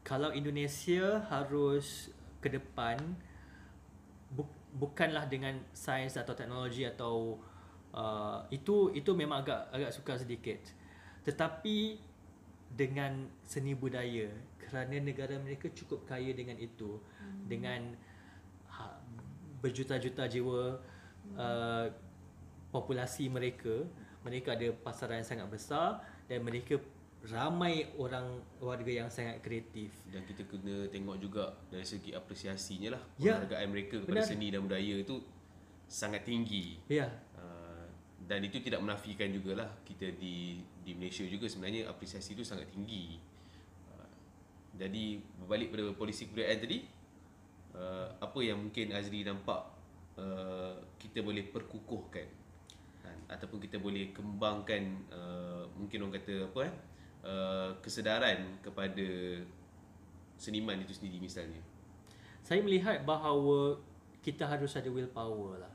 [0.05, 3.01] kalau Indonesia harus ke depan
[4.29, 7.41] bu- bukanlah dengan sains atau teknologi atau
[7.95, 10.59] uh, itu itu memang agak agak sukar sedikit.
[11.23, 11.97] Tetapi
[12.75, 14.27] dengan seni budaya
[14.59, 17.47] kerana negara mereka cukup kaya dengan itu hmm.
[17.47, 17.95] dengan
[18.67, 18.99] ha,
[19.63, 20.75] berjuta-juta jiwa
[21.39, 21.85] uh,
[22.73, 23.87] populasi mereka
[24.25, 26.81] mereka ada pasaran yang sangat besar dan mereka
[27.29, 29.89] ramai orang warga yang sangat kreatif.
[30.09, 33.03] Dan kita kena tengok juga dari segi apresiasinya lah.
[33.17, 33.37] Ya.
[33.37, 34.29] Penghargaan mereka kepada Benar.
[34.29, 35.15] seni dan budaya itu
[35.89, 36.77] sangat tinggi.
[36.89, 37.09] Ya.
[38.25, 43.21] Dan itu tidak menafikan jugalah kita di di Malaysia juga sebenarnya apresiasi itu sangat tinggi.
[43.93, 44.09] Uh,
[44.81, 46.77] jadi berbalik pada polisi kebudayaan tadi,
[47.77, 49.61] uh, apa yang mungkin Azri nampak
[50.17, 52.27] uh, kita boleh perkukuhkan
[53.05, 53.17] kan?
[53.29, 56.75] ataupun kita boleh kembangkan uh, mungkin orang kata apa eh
[57.25, 59.07] uh, kesedaran kepada
[60.39, 61.59] seniman itu sendiri misalnya.
[62.45, 63.81] Saya melihat bahawa
[64.21, 65.74] kita harus ada willpower lah.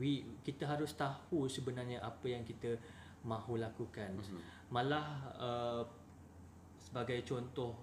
[0.00, 2.80] We, kita harus tahu sebenarnya apa yang kita
[3.22, 4.18] mahu lakukan.
[4.18, 4.40] Mm-hmm.
[4.72, 5.82] Malah uh,
[6.80, 7.76] sebagai contoh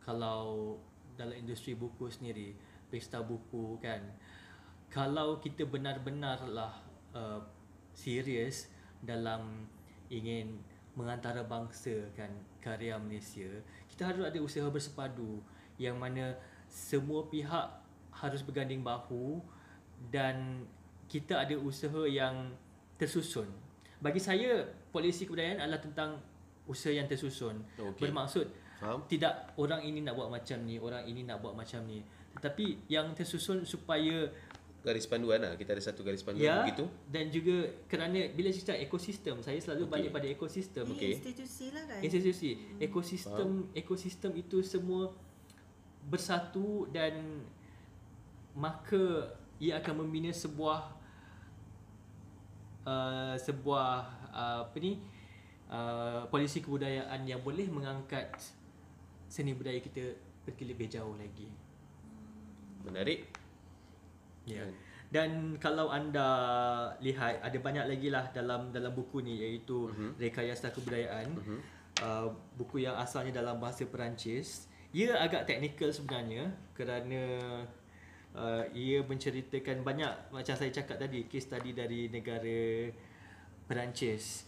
[0.00, 0.78] kalau
[1.18, 2.56] dalam industri buku sendiri,
[2.88, 4.00] pesta buku kan,
[4.88, 6.72] kalau kita benar-benarlah
[7.12, 7.40] uh,
[7.92, 8.72] serius
[9.04, 9.68] dalam
[10.08, 10.58] ingin
[10.96, 13.48] mengantara bangsa kan karya Malaysia,
[13.86, 15.38] kita harus ada usaha bersepadu
[15.78, 16.34] yang mana
[16.66, 17.66] semua pihak
[18.10, 19.38] harus berganding bahu
[20.10, 20.66] dan
[21.10, 22.54] kita ada usaha yang
[22.94, 23.50] tersusun.
[23.98, 24.62] Bagi saya,
[24.94, 26.10] polisi kebudayaan adalah tentang
[26.70, 27.58] usaha yang tersusun.
[27.74, 28.06] Okey.
[28.06, 28.46] Bermaksud
[28.78, 29.02] Faham?
[29.10, 31.98] tidak orang ini nak buat macam ni, orang ini nak buat macam ni.
[32.38, 34.30] Tetapi yang tersusun supaya
[34.80, 35.60] Garis panduan lah.
[35.60, 36.88] Kita ada satu garis panduan ya begitu.
[37.04, 39.92] dan juga kerana bila cakap ekosistem, saya selalu Okey.
[39.92, 40.84] balik pada ekosistem.
[40.88, 41.12] Ini Okey.
[41.20, 42.00] institusi lah kan.
[42.00, 42.50] Institusi,
[42.80, 45.12] ekosistem, ekosistem itu semua
[46.08, 47.44] bersatu dan
[48.56, 50.96] maka ia akan membina sebuah
[52.90, 53.92] uh, sebuah
[54.34, 54.98] uh, apa ni
[55.70, 58.34] uh, polisi kebudayaan yang boleh mengangkat
[59.30, 60.10] seni budaya kita
[60.42, 61.46] pergi lebih jauh lagi.
[62.82, 63.30] Menarik.
[64.48, 64.66] Ya.
[64.66, 64.72] Kan?
[65.10, 66.26] Dan kalau anda
[67.02, 70.14] lihat ada banyak lagi lah dalam dalam buku ni iaitu uh-huh.
[70.18, 71.28] Rekayasa Kebudayaan.
[71.34, 71.60] Uh-huh.
[72.00, 74.70] Uh, buku yang asalnya dalam bahasa Perancis.
[74.90, 77.22] Ia agak teknikal sebenarnya kerana
[78.34, 82.90] uh, ia menceritakan banyak macam saya cakap tadi case study dari negara
[83.66, 84.46] Perancis.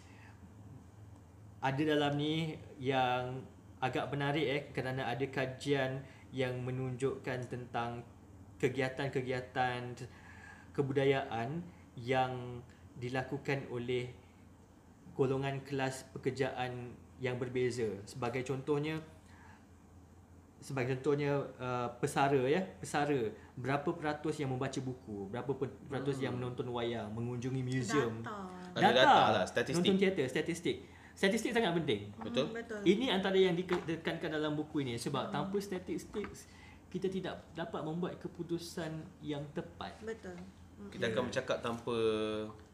[1.62, 3.38] Ada dalam ni yang
[3.78, 6.02] agak menarik eh kerana ada kajian
[6.34, 8.02] yang menunjukkan tentang
[8.58, 9.94] kegiatan-kegiatan
[10.74, 11.62] kebudayaan
[11.98, 12.62] yang
[12.96, 14.10] dilakukan oleh
[15.12, 17.86] golongan kelas pekerjaan yang berbeza.
[18.08, 18.98] Sebagai contohnya
[20.62, 23.18] sebagai contohnya uh, pesara ya, pesara
[23.58, 26.24] berapa peratus yang membaca buku, berapa per- peratus hmm.
[26.24, 28.22] yang menonton wayang, mengunjungi museum.
[28.22, 28.48] Data.
[28.78, 29.82] Ada data lah, statistik.
[29.82, 30.76] Nonton teater, statistik.
[31.12, 32.08] Statistik sangat penting.
[32.16, 32.48] Betul?
[32.48, 32.80] Hmm, betul.
[32.88, 36.24] Ini antara yang ditekankan dalam buku ini sebab tanpa statistik
[36.88, 39.92] kita tidak dapat membuat keputusan yang tepat.
[40.00, 40.36] Betul.
[40.88, 41.96] Kita akan bercakap tanpa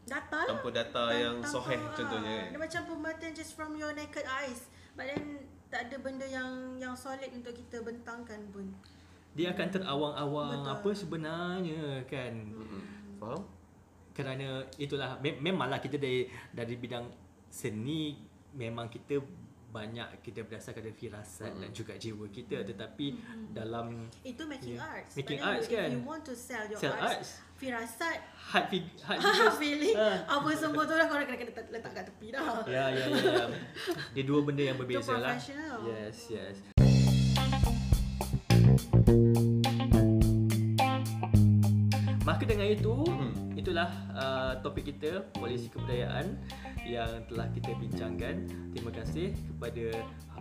[0.09, 0.47] Data lah.
[0.49, 2.47] tanpa data yang Tanpa- ah, contohnya kan.
[2.49, 4.65] Dia macam permatan just from your naked eyes.
[4.97, 8.65] But then tak ada benda yang yang solid untuk kita bentangkan pun.
[9.37, 10.73] Dia akan terawang-awang Betul.
[10.73, 12.33] apa sebenarnya kan.
[12.49, 12.81] Mm-mm.
[13.21, 13.41] Faham?
[14.11, 17.05] Kerana itulah mem- memanglah kita dari dari bidang
[17.47, 18.17] seni
[18.51, 19.21] memang kita
[19.69, 23.13] banyak kita berdasarkan dari firasat dan juga jiwa kita tetapi
[23.53, 24.89] dalam Itu making Yeah.
[24.97, 25.13] arts.
[25.13, 25.89] Making arts you, kan.
[25.93, 27.31] If you want to sell your Sell arts, arts.
[27.59, 28.17] Firasat,
[28.49, 30.23] hard fig- hard ha, feeling, Ah.
[30.31, 32.63] apa semua tu lah korang kena kena letak- kat tepi dah.
[32.65, 33.05] Ya ya ya.
[33.11, 33.45] ya.
[34.15, 35.35] Dia dua benda yang berbeza lah.
[35.83, 36.57] Yes yes.
[42.21, 43.33] Maka dengan itu, Hmm.
[43.57, 46.37] itulah uh, topik kita polisi kebudayaan
[46.85, 48.45] yang telah kita bincangkan.
[48.71, 49.85] Terima kasih kepada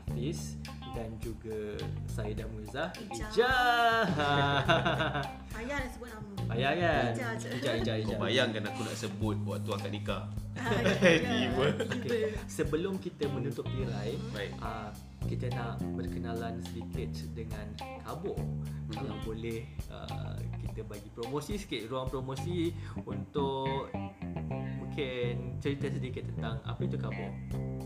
[0.08, 0.56] Hafiz
[0.96, 1.76] dan juga
[2.08, 2.88] Saidah Muizzah.
[2.96, 3.28] Ijah.
[3.28, 4.02] Ijah.
[5.54, 6.32] Payah nak sebut nama.
[6.48, 7.12] Payah kan?
[7.12, 7.48] Ijah je.
[7.60, 10.24] Ijah, Ijah, Kau bayangkan aku nak sebut waktu akad nikah.
[10.58, 10.74] Ah,
[11.28, 11.66] Tiba.
[11.76, 12.34] Okay.
[12.50, 14.50] Sebelum kita menutup tirai, Baik.
[14.58, 14.90] uh,
[15.28, 17.68] kita nak berkenalan sedikit dengan
[18.02, 18.34] Kabo.
[18.90, 22.74] Kalau boleh uh, kita bagi promosi sikit, ruang promosi
[23.06, 23.92] untuk
[24.82, 27.28] mungkin cerita sedikit tentang apa itu Kabo.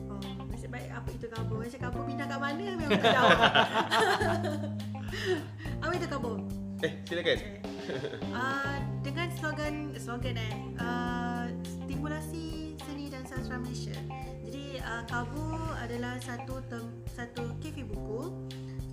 [0.09, 1.59] Oh, nasib baik apa itu kabur?
[1.59, 3.31] Macam kabur pindah kat mana memang tak tahu.
[5.83, 6.39] apa itu kabur?
[6.87, 7.39] Eh, silakan.
[8.31, 13.99] Uh, dengan slogan slogan eh uh, stimulasi seni dan sastra Malaysia.
[14.47, 15.51] Jadi uh, Kabu
[15.83, 18.31] adalah satu tem, satu kafe buku.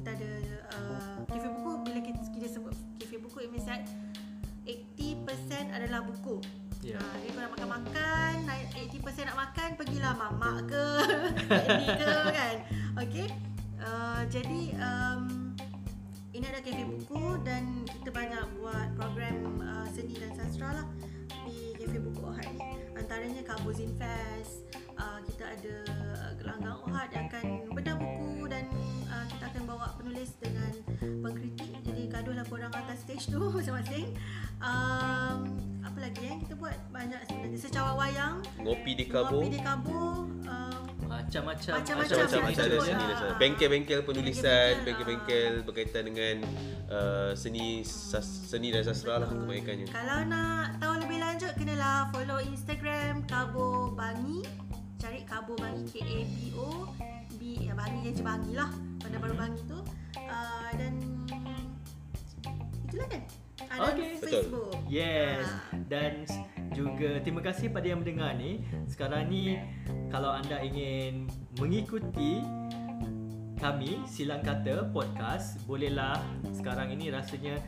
[0.02, 0.34] Kita ada
[0.74, 3.86] uh, kafe buku bila kita, kita sebut kafe buku it means that
[4.66, 6.42] 80% adalah buku.
[6.80, 7.04] Yeah.
[7.20, 8.66] Jadi kau nak makan-makan, naik
[9.04, 10.86] 80% nak makan, pergilah mamak ke,
[11.76, 12.56] ini ke kan.
[13.04, 13.28] Okay.
[13.80, 15.52] Uh, jadi um,
[16.32, 20.88] ini ada kafe buku dan kita banyak buat program uh, seni dan sastra lah
[21.44, 22.64] di kafe buku Ohad ni.
[22.96, 24.64] Antaranya Kabuzin Fest,
[24.96, 25.76] uh, kita ada
[26.44, 28.68] langgang Ohad yang akan bedah buku dan
[29.12, 30.59] uh, kita akan bawa penulis dengan
[32.60, 34.12] korang atas stage tu masing-masing.
[34.60, 35.48] Um,
[35.80, 39.40] apa lagi yang kita buat banyak sebenarnya secawa wayang, Ngopi di Kabo.
[39.40, 42.16] ngopi di Kabo, um, Macam-macam Macam-macam.
[42.20, 43.20] Macam-macam ada seni lah.
[43.24, 43.36] lah.
[43.40, 46.36] Bengkel-bengkel penulisan, Bengkel-bengkel, bengkel-bengkel berkaitan dengan
[46.92, 49.88] uh, seni sas, seni dan sastra lah kebanyakannya.
[49.88, 54.44] Kalau nak tahu lebih lanjut kenalah follow Instagram Kabo Bangi.
[55.00, 56.92] Cari Kabo Bangi K A B O
[57.40, 58.68] B ya Bangi je Bangi lah.
[59.00, 59.80] Pada baru Bangi tu.
[60.20, 60.94] Uh, dan
[63.00, 63.24] itulah kan.
[63.60, 64.04] Ada.
[64.20, 64.44] Betul.
[64.44, 64.72] Facebook.
[64.88, 65.76] Yes Ah.
[65.88, 66.24] Dan
[66.72, 69.60] juga terima kasih pada yang mendengar ni Sekarang ni
[70.08, 71.28] Kalau anda ingin
[71.60, 72.40] mengikuti
[73.56, 76.16] kami Silang Kata Podcast Bolehlah
[76.50, 77.60] sekarang ini rasanya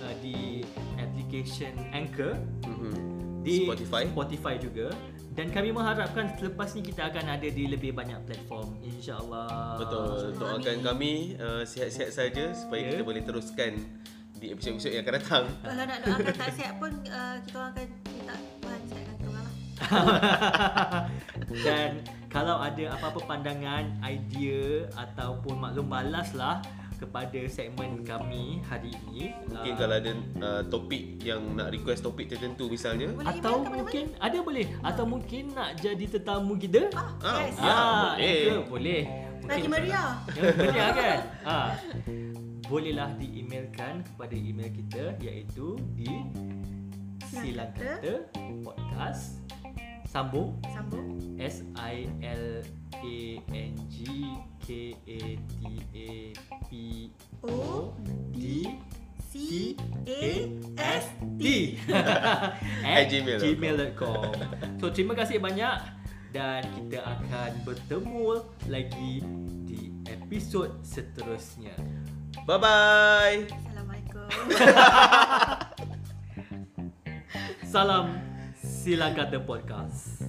[0.00, 0.62] uh, di
[0.96, 2.94] application Anchor Mhm.
[3.42, 4.02] di Spotify.
[4.06, 4.88] Spotify juga
[5.30, 10.34] dan kami mengharapkan selepas ni kita akan ada di lebih banyak platform insyaallah Betul.
[10.36, 12.88] Doakan kami uh, sihat-sihat saja supaya Ya.
[12.92, 13.78] kita boleh teruskan
[14.40, 15.44] di episod-episod yang akan datang.
[15.68, 19.44] Kalau nak doakan tak sihat pun uh, kita orang akan minta Tuhan sihatkan kita orang
[19.44, 19.54] lah.
[21.66, 21.90] dan
[22.30, 26.62] kalau ada apa-apa pandangan, idea ataupun maklum balas lah
[27.00, 30.12] kepada segmen kami hari ini Mungkin uh, kalau ada
[30.44, 33.08] uh, topik yang nak request topik tertentu misalnya.
[33.12, 37.56] Boleh atau email mungkin ada boleh atau mungkin nak jadi tetamu kita Ah, Ah, yes.
[37.56, 38.36] Ya, ah boleh.
[38.36, 39.02] itu boleh
[39.48, 40.10] Lagi meriah.
[40.36, 41.18] Ya, meriah kan?
[41.44, 41.56] Ha.
[42.70, 46.06] Bolehlah di-emailkan kepada email kita iaitu di
[47.26, 48.30] silang kata
[48.62, 49.42] podcast
[50.06, 51.18] sambung Sambung.
[51.34, 52.62] S I L
[52.94, 53.18] A
[53.50, 54.06] N G
[54.62, 55.58] K A T
[55.98, 56.10] A
[56.70, 56.70] P
[57.42, 57.90] O
[58.30, 58.70] D
[59.30, 59.74] C
[60.06, 60.24] A
[60.78, 61.10] S
[61.42, 61.42] T.
[62.86, 63.42] at gmail.com.
[63.42, 64.30] gmail.com
[64.78, 65.78] So terima kasih banyak
[66.30, 69.22] dan kita akan bertemu lagi
[69.66, 71.74] di episod seterusnya.
[72.46, 73.50] Bye-bye.
[73.50, 74.28] Assalamualaikum.
[77.70, 78.06] Salam
[78.58, 80.26] Silang Kata Podcast.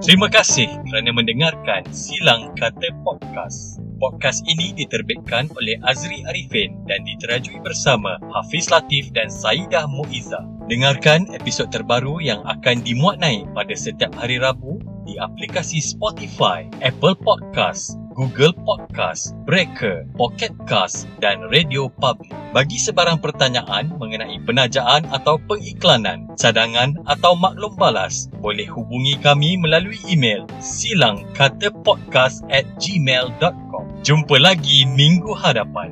[0.00, 3.78] Terima kasih kerana mendengarkan Silang Kata Podcast.
[4.00, 10.59] Podcast ini diterbitkan oleh Azri Arifin dan diterajui bersama Hafiz Latif dan Saidah Muiza.
[10.70, 17.18] Dengarkan episod terbaru yang akan dimuat naik pada setiap hari Rabu di aplikasi Spotify, Apple
[17.18, 22.30] Podcast, Google Podcast, Breaker, Pocket Cast dan Radio Public.
[22.54, 29.98] Bagi sebarang pertanyaan mengenai penajaan atau pengiklanan, cadangan atau maklum balas, boleh hubungi kami melalui
[30.06, 34.06] email silangkatapodcast at gmail.com.
[34.06, 35.90] Jumpa lagi minggu hadapan.